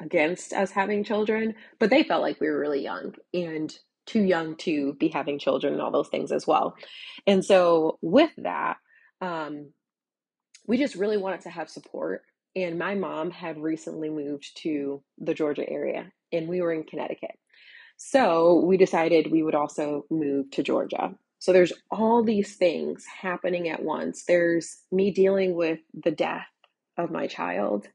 against 0.00 0.52
us 0.52 0.70
having 0.70 1.04
children, 1.04 1.54
but 1.78 1.90
they 1.90 2.02
felt 2.02 2.22
like 2.22 2.40
we 2.40 2.48
were 2.48 2.58
really 2.58 2.82
young 2.82 3.14
and 3.34 3.76
too 4.06 4.22
young 4.22 4.56
to 4.56 4.94
be 4.94 5.08
having 5.08 5.38
children 5.38 5.72
and 5.74 5.82
all 5.82 5.90
those 5.90 6.08
things 6.08 6.32
as 6.32 6.46
well. 6.46 6.74
And 7.26 7.44
so 7.44 7.98
with 8.02 8.30
that, 8.38 8.78
um, 9.20 9.72
we 10.66 10.78
just 10.78 10.94
really 10.94 11.16
wanted 11.16 11.42
to 11.42 11.50
have 11.50 11.68
support. 11.70 12.22
And 12.56 12.78
my 12.78 12.94
mom 12.94 13.30
had 13.30 13.58
recently 13.58 14.10
moved 14.10 14.56
to 14.62 15.02
the 15.18 15.34
Georgia 15.34 15.68
area, 15.68 16.10
and 16.32 16.48
we 16.48 16.60
were 16.60 16.72
in 16.72 16.84
Connecticut. 16.84 17.38
So 17.96 18.64
we 18.64 18.76
decided 18.76 19.30
we 19.30 19.42
would 19.42 19.54
also 19.54 20.06
move 20.10 20.50
to 20.52 20.62
Georgia. 20.62 21.14
So 21.38 21.52
there's 21.52 21.72
all 21.90 22.22
these 22.22 22.56
things 22.56 23.04
happening 23.06 23.68
at 23.68 23.82
once. 23.82 24.24
There's 24.26 24.78
me 24.90 25.10
dealing 25.10 25.54
with 25.54 25.80
the 25.92 26.10
death 26.10 26.46
of 26.96 27.10
my 27.10 27.26
child, 27.26 27.86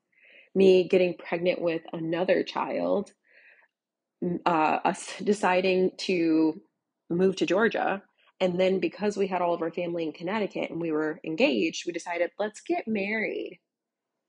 me 0.56 0.88
getting 0.88 1.16
pregnant 1.18 1.62
with 1.62 1.82
another 1.94 2.44
child, 2.44 3.12
uh, 4.46 4.80
us 4.84 5.14
deciding 5.24 5.92
to 5.98 6.62
move 7.10 7.36
to 7.38 7.46
Georgia. 7.46 8.02
And 8.42 8.60
then 8.60 8.80
because 8.80 9.16
we 9.16 9.28
had 9.28 9.42
all 9.42 9.54
of 9.54 9.62
our 9.62 9.72
family 9.72 10.04
in 10.04 10.12
Connecticut 10.12 10.70
and 10.70 10.82
we 10.82 10.92
were 10.92 11.20
engaged, 11.24 11.86
we 11.86 11.94
decided 11.94 12.32
let's 12.40 12.62
get 12.62 12.88
married 12.88 13.60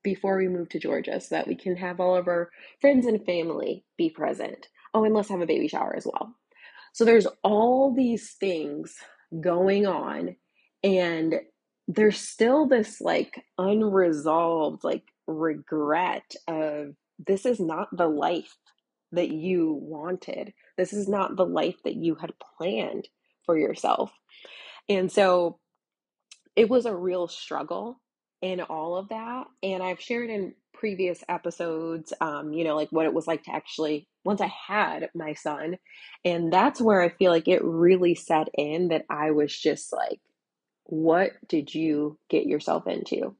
before 0.03 0.37
we 0.37 0.47
move 0.47 0.69
to 0.69 0.79
Georgia 0.79 1.19
so 1.19 1.35
that 1.35 1.47
we 1.47 1.55
can 1.55 1.75
have 1.75 1.99
all 1.99 2.15
of 2.15 2.27
our 2.27 2.49
friends 2.79 3.05
and 3.05 3.25
family 3.25 3.83
be 3.97 4.09
present. 4.09 4.67
Oh, 4.93 5.03
and 5.03 5.13
let's 5.13 5.29
have 5.29 5.41
a 5.41 5.45
baby 5.45 5.67
shower 5.67 5.93
as 5.95 6.05
well. 6.05 6.33
So 6.93 7.03
there's 7.03 7.27
all 7.43 7.93
these 7.93 8.31
things 8.39 8.95
going 9.41 9.85
on, 9.85 10.37
and 10.83 11.41
there's 11.87 12.19
still 12.19 12.67
this 12.67 13.01
like 13.01 13.43
unresolved 13.57 14.83
like 14.83 15.03
regret 15.27 16.35
of 16.47 16.95
this 17.19 17.45
is 17.45 17.59
not 17.59 17.89
the 17.95 18.07
life 18.07 18.55
that 19.11 19.29
you 19.29 19.73
wanted. 19.81 20.53
This 20.77 20.93
is 20.93 21.07
not 21.07 21.35
the 21.35 21.45
life 21.45 21.77
that 21.83 21.95
you 21.95 22.15
had 22.15 22.33
planned 22.57 23.07
for 23.45 23.57
yourself. 23.57 24.11
And 24.89 25.11
so 25.11 25.59
it 26.55 26.69
was 26.69 26.85
a 26.85 26.95
real 26.95 27.27
struggle 27.27 27.99
in 28.41 28.61
all 28.61 28.97
of 28.97 29.09
that. 29.09 29.45
And 29.63 29.81
I've 29.81 30.01
shared 30.01 30.29
in 30.29 30.53
previous 30.73 31.23
episodes, 31.27 32.13
um, 32.21 32.53
you 32.53 32.63
know, 32.63 32.75
like 32.75 32.91
what 32.91 33.05
it 33.05 33.13
was 33.13 33.27
like 33.27 33.43
to 33.43 33.51
actually, 33.53 34.07
once 34.23 34.41
I 34.41 34.51
had 34.67 35.09
my 35.15 35.33
son. 35.33 35.77
And 36.23 36.51
that's 36.51 36.81
where 36.81 37.01
I 37.01 37.09
feel 37.09 37.31
like 37.31 37.47
it 37.47 37.63
really 37.63 38.15
set 38.15 38.47
in 38.53 38.89
that 38.89 39.05
I 39.09 39.31
was 39.31 39.57
just 39.57 39.91
like, 39.91 40.19
what 40.83 41.31
did 41.47 41.73
you 41.73 42.17
get 42.29 42.45
yourself 42.45 42.87
into? 42.87 43.35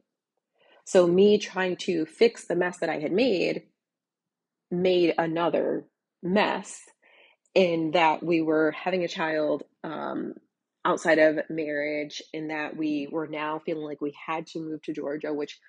So, 0.88 1.06
me 1.06 1.38
trying 1.38 1.76
to 1.82 2.06
fix 2.06 2.48
the 2.48 2.56
mess 2.56 2.78
that 2.78 2.90
I 2.90 3.00
had 3.00 3.12
made 3.12 3.64
made 4.72 5.16
another 5.18 5.86
mess 6.24 6.80
in 7.54 7.92
that 7.92 8.24
we 8.24 8.42
were 8.42 8.72
having 8.72 9.04
a 9.04 9.10
child 9.10 9.64
um, 9.84 10.36
outside 10.86 11.20
of 11.20 11.40
marriage, 11.50 12.22
in 12.32 12.48
that 12.48 12.78
we 12.78 13.10
were 13.12 13.28
now 13.28 13.60
feeling 13.60 13.84
like 13.84 14.00
we 14.00 14.16
had 14.26 14.48
to 14.48 14.62
move 14.62 14.82
to 14.84 14.94
Georgia, 14.94 15.34
which 15.34 15.60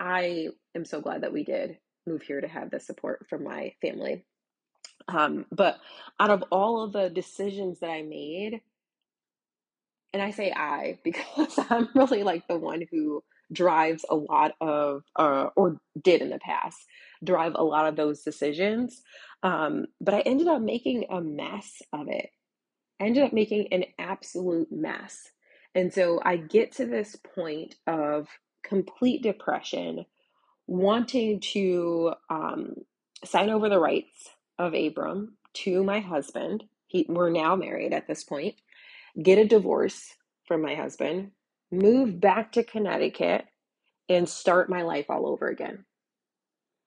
I 0.00 0.48
am 0.74 0.86
so 0.86 1.02
glad 1.02 1.24
that 1.24 1.34
we 1.34 1.44
did 1.44 1.76
move 2.06 2.22
here 2.22 2.40
to 2.40 2.48
have 2.48 2.70
the 2.70 2.80
support 2.80 3.26
from 3.28 3.44
my 3.44 3.74
family. 3.82 4.24
Um, 5.08 5.44
but 5.52 5.78
out 6.18 6.30
of 6.30 6.42
all 6.50 6.82
of 6.84 6.94
the 6.94 7.10
decisions 7.10 7.80
that 7.80 7.90
I 7.90 8.00
made, 8.00 8.62
and 10.14 10.22
I 10.22 10.30
say 10.30 10.54
I 10.56 11.00
because 11.04 11.58
I'm 11.68 11.90
really 11.94 12.22
like 12.22 12.48
the 12.48 12.56
one 12.56 12.82
who 12.90 13.22
drives 13.52 14.04
a 14.08 14.14
lot 14.14 14.52
of, 14.60 15.02
uh, 15.16 15.48
or 15.56 15.80
did 16.02 16.22
in 16.22 16.30
the 16.30 16.38
past, 16.38 16.78
drive 17.22 17.52
a 17.54 17.64
lot 17.64 17.86
of 17.86 17.96
those 17.96 18.22
decisions. 18.22 19.02
Um, 19.42 19.86
but 20.00 20.14
I 20.14 20.20
ended 20.20 20.48
up 20.48 20.62
making 20.62 21.06
a 21.10 21.20
mess 21.20 21.82
of 21.92 22.08
it. 22.08 22.30
I 23.00 23.04
ended 23.04 23.24
up 23.24 23.32
making 23.32 23.72
an 23.72 23.84
absolute 23.98 24.70
mess. 24.70 25.28
And 25.74 25.92
so 25.92 26.20
I 26.24 26.36
get 26.36 26.72
to 26.72 26.86
this 26.86 27.16
point 27.34 27.74
of 27.86 28.28
complete 28.62 29.22
depression, 29.22 30.06
wanting 30.66 31.40
to 31.40 32.14
um, 32.30 32.74
sign 33.24 33.50
over 33.50 33.68
the 33.68 33.80
rights 33.80 34.30
of 34.58 34.74
Abram 34.74 35.36
to 35.54 35.82
my 35.82 36.00
husband. 36.00 36.64
He, 36.86 37.06
we're 37.08 37.30
now 37.30 37.56
married 37.56 37.92
at 37.92 38.06
this 38.06 38.24
point. 38.24 38.54
Get 39.20 39.38
a 39.38 39.44
divorce 39.44 40.14
from 40.46 40.62
my 40.62 40.74
husband, 40.74 41.32
move 41.78 42.20
back 42.20 42.52
to 42.52 42.64
Connecticut, 42.64 43.46
and 44.08 44.28
start 44.28 44.70
my 44.70 44.82
life 44.82 45.06
all 45.10 45.28
over 45.28 45.48
again. 45.48 45.86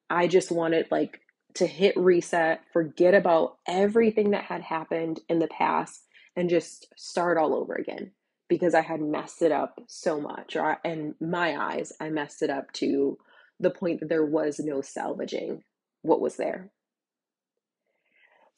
I 0.09 0.27
just 0.27 0.51
wanted 0.51 0.87
like 0.91 1.21
to 1.55 1.67
hit 1.67 1.97
reset, 1.97 2.61
forget 2.73 3.15
about 3.15 3.57
everything 3.67 4.31
that 4.31 4.45
had 4.45 4.61
happened 4.63 5.21
in 5.29 5.39
the 5.39 5.49
past, 5.49 6.03
and 6.37 6.49
just 6.49 6.87
start 6.97 7.37
all 7.39 7.55
over 7.55 7.75
again 7.75 8.11
because 8.49 8.75
I 8.75 8.81
had 8.81 9.01
messed 9.01 9.43
it 9.43 9.51
up 9.51 9.81
so 9.87 10.21
much, 10.21 10.55
or 10.57 10.79
in 10.85 11.15
my 11.21 11.57
eyes, 11.57 11.93
I 12.01 12.09
messed 12.11 12.43
it 12.43 12.51
up 12.51 12.71
to 12.75 13.17
the 13.59 13.71
point 13.71 14.01
that 14.01 14.09
there 14.09 14.25
was 14.25 14.59
no 14.59 14.81
salvaging 14.81 15.63
what 16.03 16.21
was 16.21 16.37
there. 16.37 16.71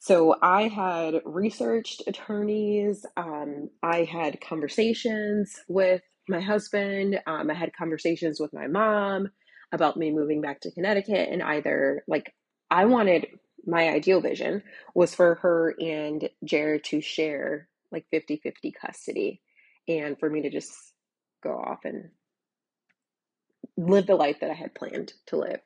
So 0.00 0.36
I 0.42 0.68
had 0.68 1.22
researched 1.24 2.04
attorneys. 2.06 3.06
Um, 3.16 3.70
I 3.82 4.04
had 4.04 4.40
conversations 4.40 5.56
with 5.68 6.02
my 6.30 6.40
husband. 6.40 7.20
Um, 7.26 7.50
I 7.50 7.54
had 7.54 7.76
conversations 7.76 8.40
with 8.40 8.54
my 8.54 8.68
mom 8.68 9.30
about 9.72 9.98
me 9.98 10.12
moving 10.12 10.42
back 10.42 10.62
to 10.62 10.72
Connecticut 10.72 11.30
and 11.32 11.42
either 11.42 12.04
like 12.08 12.34
I 12.70 12.86
wanted 12.86 13.28
my 13.66 13.90
ideal 13.90 14.22
vision 14.22 14.62
was 14.94 15.14
for 15.14 15.36
her 15.36 15.74
and 15.80 16.30
Jared 16.44 16.84
to 16.86 17.02
share 17.02 17.68
like 17.92 18.06
50 18.12 18.38
50 18.38 18.72
custody 18.72 19.42
and 19.88 20.18
for 20.18 20.30
me 20.30 20.42
to 20.42 20.50
just 20.50 20.72
go 21.42 21.52
off 21.52 21.80
and 21.84 22.10
live 23.78 24.06
the 24.06 24.16
life 24.16 24.40
that 24.40 24.50
I 24.50 24.54
had 24.54 24.74
planned 24.74 25.12
to 25.28 25.38
live. 25.38 25.60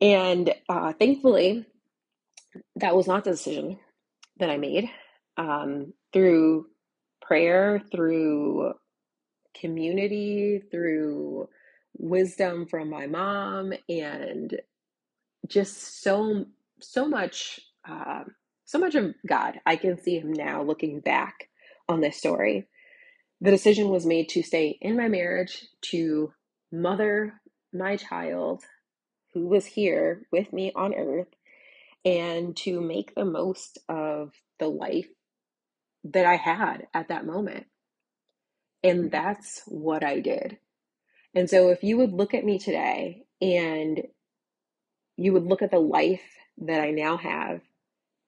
And 0.00 0.54
uh, 0.68 0.92
thankfully, 0.94 1.66
that 2.76 2.96
was 2.96 3.06
not 3.06 3.24
the 3.24 3.32
decision 3.32 3.78
that 4.38 4.50
I 4.50 4.58
made. 4.58 4.90
Um, 5.36 5.92
through 6.12 6.66
prayer, 7.22 7.82
through 7.92 8.74
community, 9.60 10.62
through 10.70 11.48
wisdom 11.98 12.66
from 12.66 12.90
my 12.90 13.06
mom, 13.06 13.72
and 13.88 14.60
just 15.48 16.02
so 16.02 16.46
so 16.80 17.08
much 17.08 17.60
uh, 17.88 18.24
so 18.64 18.78
much 18.78 18.94
of 18.94 19.14
God. 19.26 19.60
I 19.66 19.76
can 19.76 19.98
see 20.02 20.18
Him 20.18 20.32
now 20.32 20.62
looking 20.62 21.00
back 21.00 21.48
on 21.88 22.00
this 22.00 22.16
story. 22.16 22.68
The 23.40 23.50
decision 23.50 23.90
was 23.90 24.06
made 24.06 24.30
to 24.30 24.42
stay 24.42 24.78
in 24.80 24.96
my 24.96 25.08
marriage, 25.08 25.66
to 25.92 26.32
mother 26.72 27.40
my 27.72 27.96
child 27.96 28.64
who 29.34 29.48
was 29.48 29.66
here 29.66 30.26
with 30.32 30.52
me 30.52 30.72
on 30.74 30.94
earth, 30.94 31.28
and 32.04 32.56
to 32.58 32.80
make 32.80 33.14
the 33.14 33.24
most 33.24 33.78
of 33.88 34.32
the 34.58 34.68
life 34.68 35.08
that 36.04 36.26
I 36.26 36.36
had 36.36 36.86
at 36.94 37.08
that 37.08 37.26
moment. 37.26 37.66
And 38.84 39.10
that's 39.10 39.62
what 39.66 40.04
I 40.04 40.20
did. 40.20 40.58
And 41.34 41.50
so 41.50 41.70
if 41.70 41.82
you 41.82 41.96
would 41.96 42.12
look 42.12 42.34
at 42.34 42.44
me 42.44 42.58
today 42.58 43.24
and 43.40 44.02
you 45.16 45.32
would 45.32 45.46
look 45.46 45.62
at 45.62 45.70
the 45.70 45.80
life 45.80 46.22
that 46.58 46.80
I 46.80 46.90
now 46.90 47.16
have, 47.16 47.62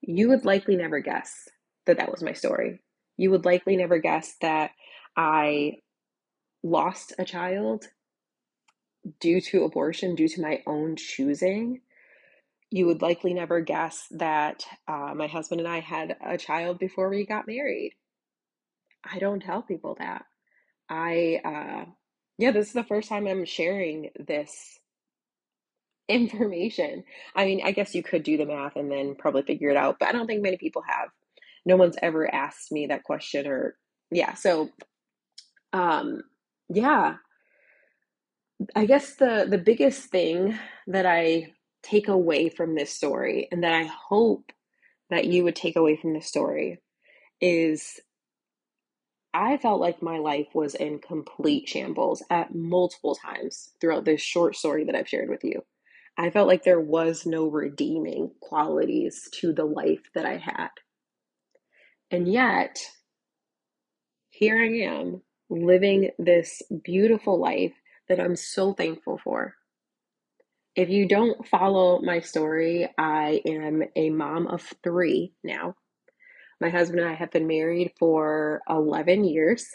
you 0.00 0.28
would 0.30 0.44
likely 0.44 0.76
never 0.76 1.00
guess 1.00 1.48
that 1.84 1.98
that 1.98 2.10
was 2.10 2.22
my 2.22 2.32
story. 2.32 2.80
You 3.16 3.30
would 3.30 3.44
likely 3.44 3.76
never 3.76 3.98
guess 3.98 4.34
that 4.40 4.72
I 5.16 5.78
lost 6.62 7.12
a 7.18 7.24
child 7.24 7.86
due 9.20 9.40
to 9.40 9.64
abortion, 9.64 10.14
due 10.14 10.28
to 10.28 10.42
my 10.42 10.62
own 10.66 10.96
choosing. 10.96 11.82
You 12.70 12.86
would 12.86 13.02
likely 13.02 13.34
never 13.34 13.60
guess 13.60 14.06
that 14.10 14.64
uh, 14.88 15.12
my 15.14 15.28
husband 15.28 15.60
and 15.60 15.68
I 15.68 15.80
had 15.80 16.16
a 16.24 16.38
child 16.38 16.78
before 16.78 17.08
we 17.08 17.26
got 17.26 17.46
married. 17.46 17.92
I 19.04 19.18
don't 19.18 19.40
tell 19.40 19.62
people 19.62 19.96
that. 20.00 20.24
I 20.88 21.40
uh, 21.44 21.90
yeah, 22.38 22.50
this 22.52 22.68
is 22.68 22.72
the 22.74 22.84
first 22.84 23.08
time 23.08 23.26
I'm 23.26 23.44
sharing 23.44 24.10
this 24.18 24.78
information. 26.08 27.04
I 27.34 27.44
mean, 27.46 27.60
I 27.64 27.72
guess 27.72 27.94
you 27.94 28.02
could 28.02 28.22
do 28.22 28.36
the 28.36 28.46
math 28.46 28.76
and 28.76 28.90
then 28.90 29.14
probably 29.16 29.42
figure 29.42 29.70
it 29.70 29.76
out, 29.76 29.96
but 29.98 30.08
I 30.08 30.12
don't 30.12 30.26
think 30.26 30.42
many 30.42 30.56
people 30.56 30.82
have. 30.88 31.08
No 31.64 31.76
one's 31.76 31.96
ever 32.02 32.32
asked 32.32 32.70
me 32.72 32.86
that 32.88 33.04
question 33.04 33.46
or 33.46 33.76
yeah, 34.10 34.34
so 34.34 34.70
um 35.72 36.22
yeah, 36.68 37.16
I 38.74 38.86
guess 38.86 39.16
the 39.16 39.46
the 39.48 39.58
biggest 39.58 40.04
thing 40.10 40.58
that 40.86 41.06
I 41.06 41.52
take 41.82 42.08
away 42.08 42.48
from 42.48 42.74
this 42.74 42.92
story 42.92 43.48
and 43.52 43.62
that 43.64 43.74
I 43.74 43.84
hope 43.84 44.52
that 45.10 45.26
you 45.26 45.44
would 45.44 45.56
take 45.56 45.76
away 45.76 45.96
from 45.96 46.14
this 46.14 46.26
story 46.26 46.80
is 47.40 48.00
I 49.38 49.58
felt 49.58 49.82
like 49.82 50.00
my 50.00 50.16
life 50.16 50.46
was 50.54 50.74
in 50.74 50.98
complete 50.98 51.68
shambles 51.68 52.22
at 52.30 52.54
multiple 52.54 53.14
times 53.14 53.74
throughout 53.78 54.06
this 54.06 54.22
short 54.22 54.56
story 54.56 54.84
that 54.84 54.94
I've 54.94 55.10
shared 55.10 55.28
with 55.28 55.44
you. 55.44 55.62
I 56.16 56.30
felt 56.30 56.48
like 56.48 56.64
there 56.64 56.80
was 56.80 57.26
no 57.26 57.46
redeeming 57.46 58.30
qualities 58.40 59.28
to 59.34 59.52
the 59.52 59.66
life 59.66 60.00
that 60.14 60.24
I 60.24 60.38
had. 60.38 60.70
And 62.10 62.32
yet, 62.32 62.78
here 64.30 64.58
I 64.58 64.68
am 64.88 65.20
living 65.50 66.12
this 66.18 66.62
beautiful 66.82 67.38
life 67.38 67.74
that 68.08 68.18
I'm 68.18 68.36
so 68.36 68.72
thankful 68.72 69.20
for. 69.22 69.54
If 70.74 70.88
you 70.88 71.06
don't 71.06 71.46
follow 71.46 72.00
my 72.00 72.20
story, 72.20 72.88
I 72.96 73.42
am 73.44 73.82
a 73.94 74.08
mom 74.08 74.46
of 74.46 74.62
three 74.82 75.34
now. 75.44 75.74
My 76.60 76.70
husband 76.70 77.00
and 77.00 77.08
I 77.08 77.14
have 77.14 77.30
been 77.30 77.46
married 77.46 77.92
for 77.98 78.62
11 78.68 79.24
years. 79.24 79.68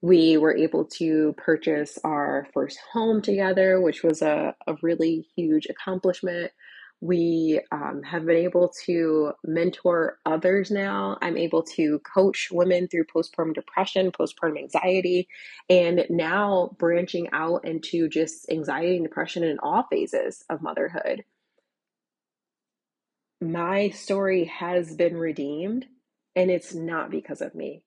We 0.00 0.36
were 0.36 0.56
able 0.56 0.86
to 0.98 1.34
purchase 1.36 1.98
our 2.04 2.46
first 2.54 2.78
home 2.92 3.22
together, 3.22 3.80
which 3.80 4.02
was 4.02 4.22
a, 4.22 4.54
a 4.66 4.76
really 4.82 5.26
huge 5.36 5.66
accomplishment. 5.66 6.52
We 7.00 7.60
um, 7.70 8.02
have 8.02 8.24
been 8.24 8.36
able 8.36 8.72
to 8.86 9.32
mentor 9.44 10.18
others 10.24 10.70
now. 10.70 11.18
I'm 11.20 11.36
able 11.36 11.62
to 11.74 11.98
coach 12.00 12.48
women 12.50 12.88
through 12.88 13.04
postpartum 13.04 13.54
depression, 13.54 14.10
postpartum 14.10 14.58
anxiety, 14.58 15.28
and 15.68 16.06
now 16.08 16.74
branching 16.78 17.28
out 17.32 17.66
into 17.66 18.08
just 18.08 18.50
anxiety 18.50 18.96
and 18.96 19.04
depression 19.04 19.44
in 19.44 19.58
all 19.58 19.86
phases 19.90 20.44
of 20.48 20.62
motherhood. 20.62 21.24
My 23.44 23.90
story 23.90 24.44
has 24.46 24.96
been 24.96 25.18
redeemed, 25.18 25.84
and 26.34 26.50
it's 26.50 26.74
not 26.74 27.10
because 27.10 27.42
of 27.42 27.54
me. 27.54 27.82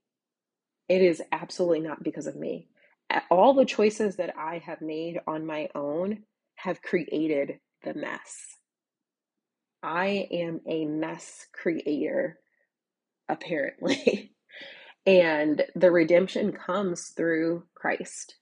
It 0.88 1.02
is 1.02 1.20
absolutely 1.32 1.80
not 1.80 2.04
because 2.04 2.28
of 2.28 2.36
me. 2.36 2.67
All 3.32 3.56
the 3.56 3.65
choices 3.65 4.17
that 4.17 4.38
I 4.38 4.60
have 4.60 4.82
made 4.82 5.20
on 5.26 5.48
my 5.48 5.70
own 5.74 6.26
have 6.58 6.84
created 6.84 7.60
the 7.84 7.96
mess. 7.96 8.58
I 9.82 10.28
am 10.30 10.62
a 10.67 10.86
mess 10.86 11.48
creator, 11.54 12.38
apparently. 13.28 14.36
and 15.08 15.65
the 15.76 15.89
redemption 15.89 16.52
comes 16.52 17.13
through 17.17 17.63
Christ. 17.74 18.36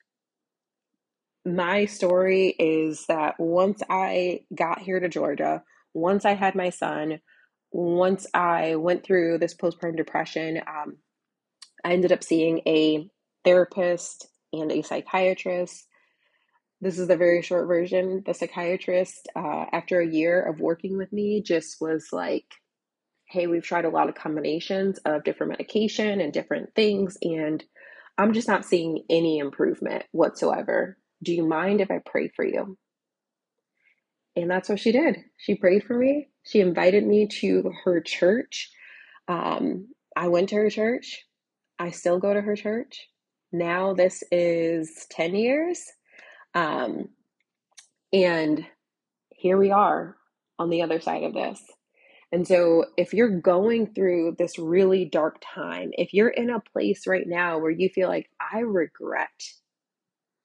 My 1.46 1.86
story 1.86 2.50
is 2.60 3.06
that 3.06 3.40
once 3.40 3.82
I 3.90 4.42
got 4.54 4.80
here 4.80 5.00
to 5.00 5.08
Georgia, 5.08 5.64
once 5.96 6.26
I 6.26 6.34
had 6.34 6.54
my 6.56 6.70
son, 6.70 7.20
once 7.72 8.28
I 8.34 8.76
went 8.76 9.04
through 9.04 9.40
this 9.40 9.56
postpartum 9.56 9.98
depression, 9.98 10.62
um, 10.68 10.98
I 11.84 11.94
ended 11.94 12.12
up 12.12 12.24
seeing 12.24 12.62
a 12.68 13.10
therapist 13.44 14.28
and 14.54 14.72
a 14.72 14.84
psychiatrist 14.84 15.88
this 16.82 17.00
is 17.00 17.08
the 17.08 17.18
very 17.18 17.42
short 17.42 17.68
version. 17.68 18.22
The 18.26 18.34
psychiatrist, 18.34 19.28
uh, 19.36 19.66
after 19.72 20.00
a 20.00 20.08
year 20.08 20.42
of 20.42 20.60
working 20.60 20.98
with 20.98 21.12
me, 21.12 21.42
just 21.42 21.78
was 21.80 22.10
like, 22.12 22.46
hey, 23.28 23.48
we've 23.48 23.64
tried 23.64 23.86
a 23.86 23.90
lot 23.90 24.10
of 24.10 24.16
combinations 24.16 25.00
of 25.00 25.24
different 25.24 25.52
medication 25.52 26.22
and 26.22 26.32
different 26.32 26.76
things, 26.76 27.18
and 27.24 27.64
I'm 28.18 28.34
just 28.34 28.48
not 28.48 28.66
seeing 28.66 29.04
any 29.10 29.40
improvement 29.40 30.04
whatsoever. 30.12 30.98
Do 31.24 31.34
you 31.34 31.48
mind 31.48 31.82
if 31.82 31.90
I 31.90 32.00
pray 32.06 32.30
for 32.36 32.46
you? 32.46 32.78
And 34.36 34.50
that's 34.50 34.70
what 34.70 34.80
she 34.80 34.92
did. 34.92 35.18
She 35.38 35.56
prayed 35.56 35.84
for 35.84 35.98
me. 35.98 36.30
She 36.44 36.60
invited 36.60 37.06
me 37.06 37.28
to 37.40 37.72
her 37.86 38.02
church. 38.02 38.70
Um, 39.28 39.88
I 40.16 40.28
went 40.28 40.50
to 40.50 40.56
her 40.56 40.70
church. 40.70 41.26
I 41.80 41.92
still 41.92 42.20
go 42.20 42.34
to 42.34 42.42
her 42.42 42.56
church. 42.56 43.08
Now, 43.52 43.94
this 43.94 44.24
is 44.32 45.06
10 45.12 45.36
years 45.36 45.82
um, 46.56 47.10
and 48.14 48.66
here 49.30 49.58
we 49.58 49.72
are 49.72 50.16
on 50.58 50.70
the 50.70 50.82
other 50.82 51.02
side 51.02 51.24
of 51.24 51.34
this. 51.34 51.62
And 52.32 52.48
so, 52.48 52.86
if 52.98 53.14
you're 53.14 53.40
going 53.40 53.94
through 53.94 54.36
this 54.40 54.58
really 54.58 55.06
dark 55.06 55.42
time, 55.54 55.92
if 55.94 56.14
you're 56.14 56.30
in 56.30 56.50
a 56.50 56.60
place 56.60 57.06
right 57.08 57.28
now 57.28 57.60
where 57.60 57.72
you 57.72 57.90
feel 57.90 58.08
like, 58.08 58.30
I 58.40 58.60
regret 58.60 59.30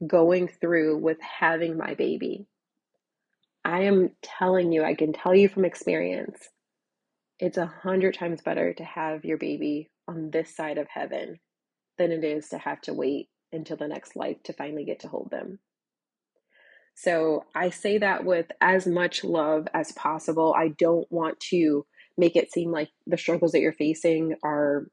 going 0.06 0.48
through 0.60 0.98
with 0.98 1.18
having 1.20 1.76
my 1.76 1.94
baby, 1.94 2.46
I 3.70 3.82
am 3.82 4.10
telling 4.22 4.72
you, 4.72 4.84
I 4.84 4.94
can 4.94 5.12
tell 5.12 5.34
you 5.34 5.48
from 5.48 5.64
experience, 5.64 6.48
it's 7.38 7.56
a 7.56 7.66
hundred 7.66 8.14
times 8.14 8.42
better 8.42 8.74
to 8.74 8.84
have 8.84 9.24
your 9.24 9.38
baby 9.38 9.90
on 10.08 10.30
this 10.30 10.54
side 10.54 10.78
of 10.78 10.88
heaven 10.88 11.38
than 11.96 12.10
it 12.10 12.24
is 12.24 12.48
to 12.48 12.58
have 12.58 12.80
to 12.82 12.94
wait 12.94 13.28
until 13.52 13.76
the 13.76 13.88
next 13.88 14.16
life 14.16 14.42
to 14.44 14.52
finally 14.52 14.84
get 14.84 15.00
to 15.00 15.08
hold 15.08 15.30
them. 15.30 15.60
So 16.94 17.44
I 17.54 17.70
say 17.70 17.98
that 17.98 18.24
with 18.24 18.46
as 18.60 18.86
much 18.86 19.24
love 19.24 19.68
as 19.72 19.92
possible. 19.92 20.54
I 20.56 20.68
don't 20.68 21.10
want 21.10 21.40
to 21.50 21.86
make 22.18 22.36
it 22.36 22.52
seem 22.52 22.72
like 22.72 22.90
the 23.06 23.16
struggles 23.16 23.52
that 23.52 23.60
you're 23.60 23.72
facing 23.72 24.34
are 24.42 24.88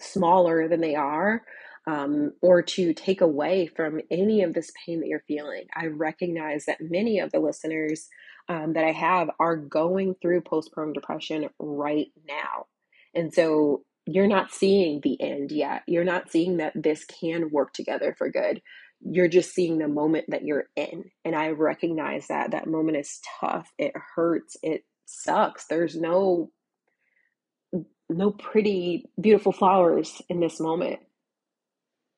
smaller 0.00 0.68
than 0.68 0.80
they 0.80 0.94
are. 0.94 1.42
Um, 1.88 2.32
or 2.42 2.62
to 2.62 2.92
take 2.94 3.20
away 3.20 3.68
from 3.68 4.00
any 4.10 4.42
of 4.42 4.54
this 4.54 4.72
pain 4.84 5.00
that 5.00 5.06
you're 5.06 5.22
feeling. 5.28 5.66
I 5.72 5.86
recognize 5.86 6.64
that 6.66 6.80
many 6.80 7.20
of 7.20 7.30
the 7.30 7.38
listeners 7.38 8.08
um, 8.48 8.72
that 8.72 8.84
I 8.84 8.90
have 8.90 9.30
are 9.38 9.56
going 9.56 10.16
through 10.20 10.40
postpartum 10.40 10.94
depression 10.94 11.48
right 11.60 12.08
now. 12.26 12.66
And 13.14 13.32
so 13.32 13.84
you're 14.04 14.26
not 14.26 14.52
seeing 14.52 15.00
the 15.00 15.20
end 15.20 15.52
yet. 15.52 15.82
You're 15.86 16.02
not 16.02 16.28
seeing 16.28 16.56
that 16.56 16.72
this 16.74 17.04
can 17.04 17.50
work 17.50 17.72
together 17.72 18.16
for 18.18 18.30
good 18.30 18.60
you're 19.00 19.28
just 19.28 19.54
seeing 19.54 19.78
the 19.78 19.88
moment 19.88 20.26
that 20.28 20.44
you're 20.44 20.66
in. 20.74 21.10
And 21.24 21.34
I 21.34 21.50
recognize 21.50 22.28
that 22.28 22.52
that 22.52 22.66
moment 22.66 22.98
is 22.98 23.20
tough. 23.40 23.70
It 23.78 23.92
hurts. 24.14 24.56
It 24.62 24.84
sucks. 25.04 25.66
There's 25.66 25.96
no 25.96 26.50
no 28.08 28.30
pretty 28.30 29.10
beautiful 29.20 29.50
flowers 29.50 30.22
in 30.28 30.38
this 30.38 30.60
moment. 30.60 31.00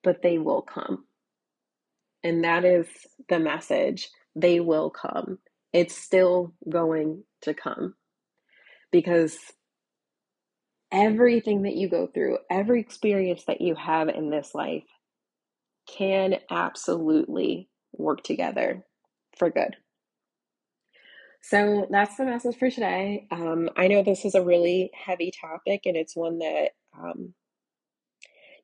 But 0.09 0.23
they 0.23 0.39
will 0.39 0.63
come. 0.63 1.05
And 2.25 2.43
that 2.45 2.65
is 2.65 2.87
the 3.29 3.39
message. 3.39 4.09
They 4.35 4.59
will 4.59 4.89
come. 4.89 5.39
It's 5.75 5.95
still 5.95 6.55
going 6.67 7.25
to 7.43 7.53
come. 7.53 7.95
Because 8.91 9.37
everything 10.91 11.65
that 11.65 11.77
you 11.77 11.91
go 11.91 12.07
through, 12.07 12.39
every 12.51 12.81
experience 12.81 13.45
that 13.49 13.61
you 13.61 13.75
have 13.75 14.09
in 14.09 14.31
this 14.31 14.55
life 14.55 14.89
can 15.87 16.37
absolutely 16.51 17.69
work 17.93 18.23
together 18.23 18.87
for 19.37 19.51
good. 19.51 19.77
So 21.43 21.87
that's 21.91 22.17
the 22.17 22.25
message 22.25 22.57
for 22.57 22.71
today. 22.71 23.27
Um, 23.31 23.69
I 23.77 23.89
know 23.89 24.03
this 24.03 24.25
is 24.25 24.35
a 24.35 24.43
really 24.43 24.91
heavy 24.95 25.33
topic, 25.39 25.83
and 25.85 25.99
it's 25.99 26.17
one 26.17 26.39
that, 26.39 26.71
um, 26.99 27.35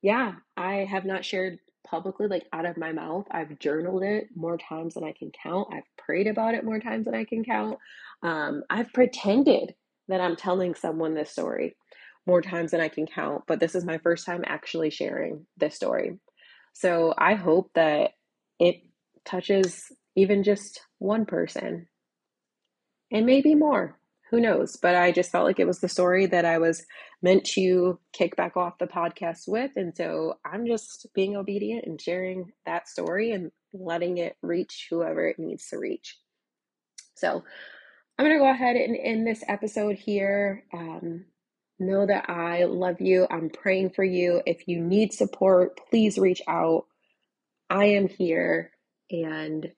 yeah, 0.05 0.33
I 0.55 0.87
have 0.91 1.07
not 1.07 1.25
shared 1.25 1.61
publicly, 1.89 2.27
like 2.27 2.45
out 2.53 2.67
of 2.67 2.77
my 2.77 2.93
mouth. 2.93 3.25
I've 3.31 3.59
journaled 3.59 4.03
it 4.03 4.29
more 4.37 4.59
times 4.59 4.93
than 4.93 5.03
I 5.03 5.13
can 5.13 5.33
count. 5.43 5.69
I've 5.73 5.89
prayed 5.97 6.27
about 6.27 6.55
it 6.55 6.63
more 6.63 6.79
times 6.79 7.07
than 7.07 7.15
I 7.15 7.25
can 7.25 7.43
count. 7.43 7.79
Um, 8.23 8.65
I've 8.69 8.93
pretended 8.93 9.75
that 10.09 10.21
I'm 10.21 10.37
telling 10.37 10.75
someone 10.75 11.15
this 11.15 11.31
story 11.31 11.75
more 12.27 12.43
times 12.43 12.73
than 12.73 12.83
I 12.83 12.89
can 12.89 13.07
count, 13.07 13.45
but 13.47 13.61
this 13.61 13.75
is 13.75 13.87
my 13.87 13.97
first 13.97 14.27
time 14.27 14.45
actually 14.47 14.91
sharing 14.91 15.47
this 15.57 15.75
story. 15.75 16.19
So 16.75 17.15
I 17.17 17.33
hope 17.33 17.71
that 17.75 18.11
it 18.61 18.83
touches 19.25 19.91
even 20.17 20.43
just 20.43 20.83
one 20.99 21.25
person 21.25 21.89
and 23.11 23.25
maybe 23.25 23.55
more. 23.55 23.99
Who 24.31 24.41
knows? 24.41 24.77
But 24.77 24.97
I 24.97 25.13
just 25.13 25.33
felt 25.33 25.47
like 25.47 25.61
it 25.61 25.67
was 25.67 25.81
the 25.81 25.89
story 25.89 26.27
that 26.27 26.45
I 26.45 26.59
was 26.59 26.85
meant 27.25 27.45
to 27.45 27.99
kick 28.13 28.37
back 28.37 28.57
off 28.57 28.79
the 28.79 28.87
podcast 28.87 29.49
with. 29.49 29.71
And 29.77 29.97
so 29.97 30.35
I'm 30.45 30.67
just 30.67 31.07
being 31.15 31.37
obedient 31.37 31.87
and 31.87 32.01
sharing 32.01 32.53
that 32.67 32.87
story 32.87 33.33
and 33.33 33.51
letting 33.73 34.19
it 34.19 34.37
reach 34.43 34.89
whoever 34.91 35.27
it 35.27 35.39
needs 35.39 35.69
to 35.71 35.79
reach. 35.79 36.19
So 37.17 37.43
I'm 38.19 38.27
going 38.27 38.37
to 38.37 38.45
go 38.45 38.51
ahead 38.51 38.77
and 38.77 38.97
end 38.97 39.27
this 39.27 39.43
episode 39.49 39.97
here. 39.97 40.65
Um, 40.73 41.25
Know 41.81 42.07
that 42.07 42.31
I 42.31 42.65
love 42.65 43.01
you. 43.01 43.27
I'm 43.31 43.51
praying 43.51 43.91
for 43.91 44.05
you. 44.05 44.43
If 44.47 44.69
you 44.69 44.81
need 44.81 45.13
support, 45.13 45.81
please 45.91 46.19
reach 46.19 46.41
out. 46.47 46.85
I 47.69 47.87
am 47.87 48.07
here. 48.07 48.71
And 49.11 49.73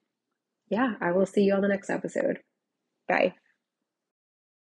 yeah, 0.69 0.93
I 1.01 1.11
will 1.11 1.25
see 1.25 1.41
you 1.41 1.55
on 1.55 1.61
the 1.61 1.67
next 1.67 1.89
episode. 1.89 2.39
Bye. 3.07 3.33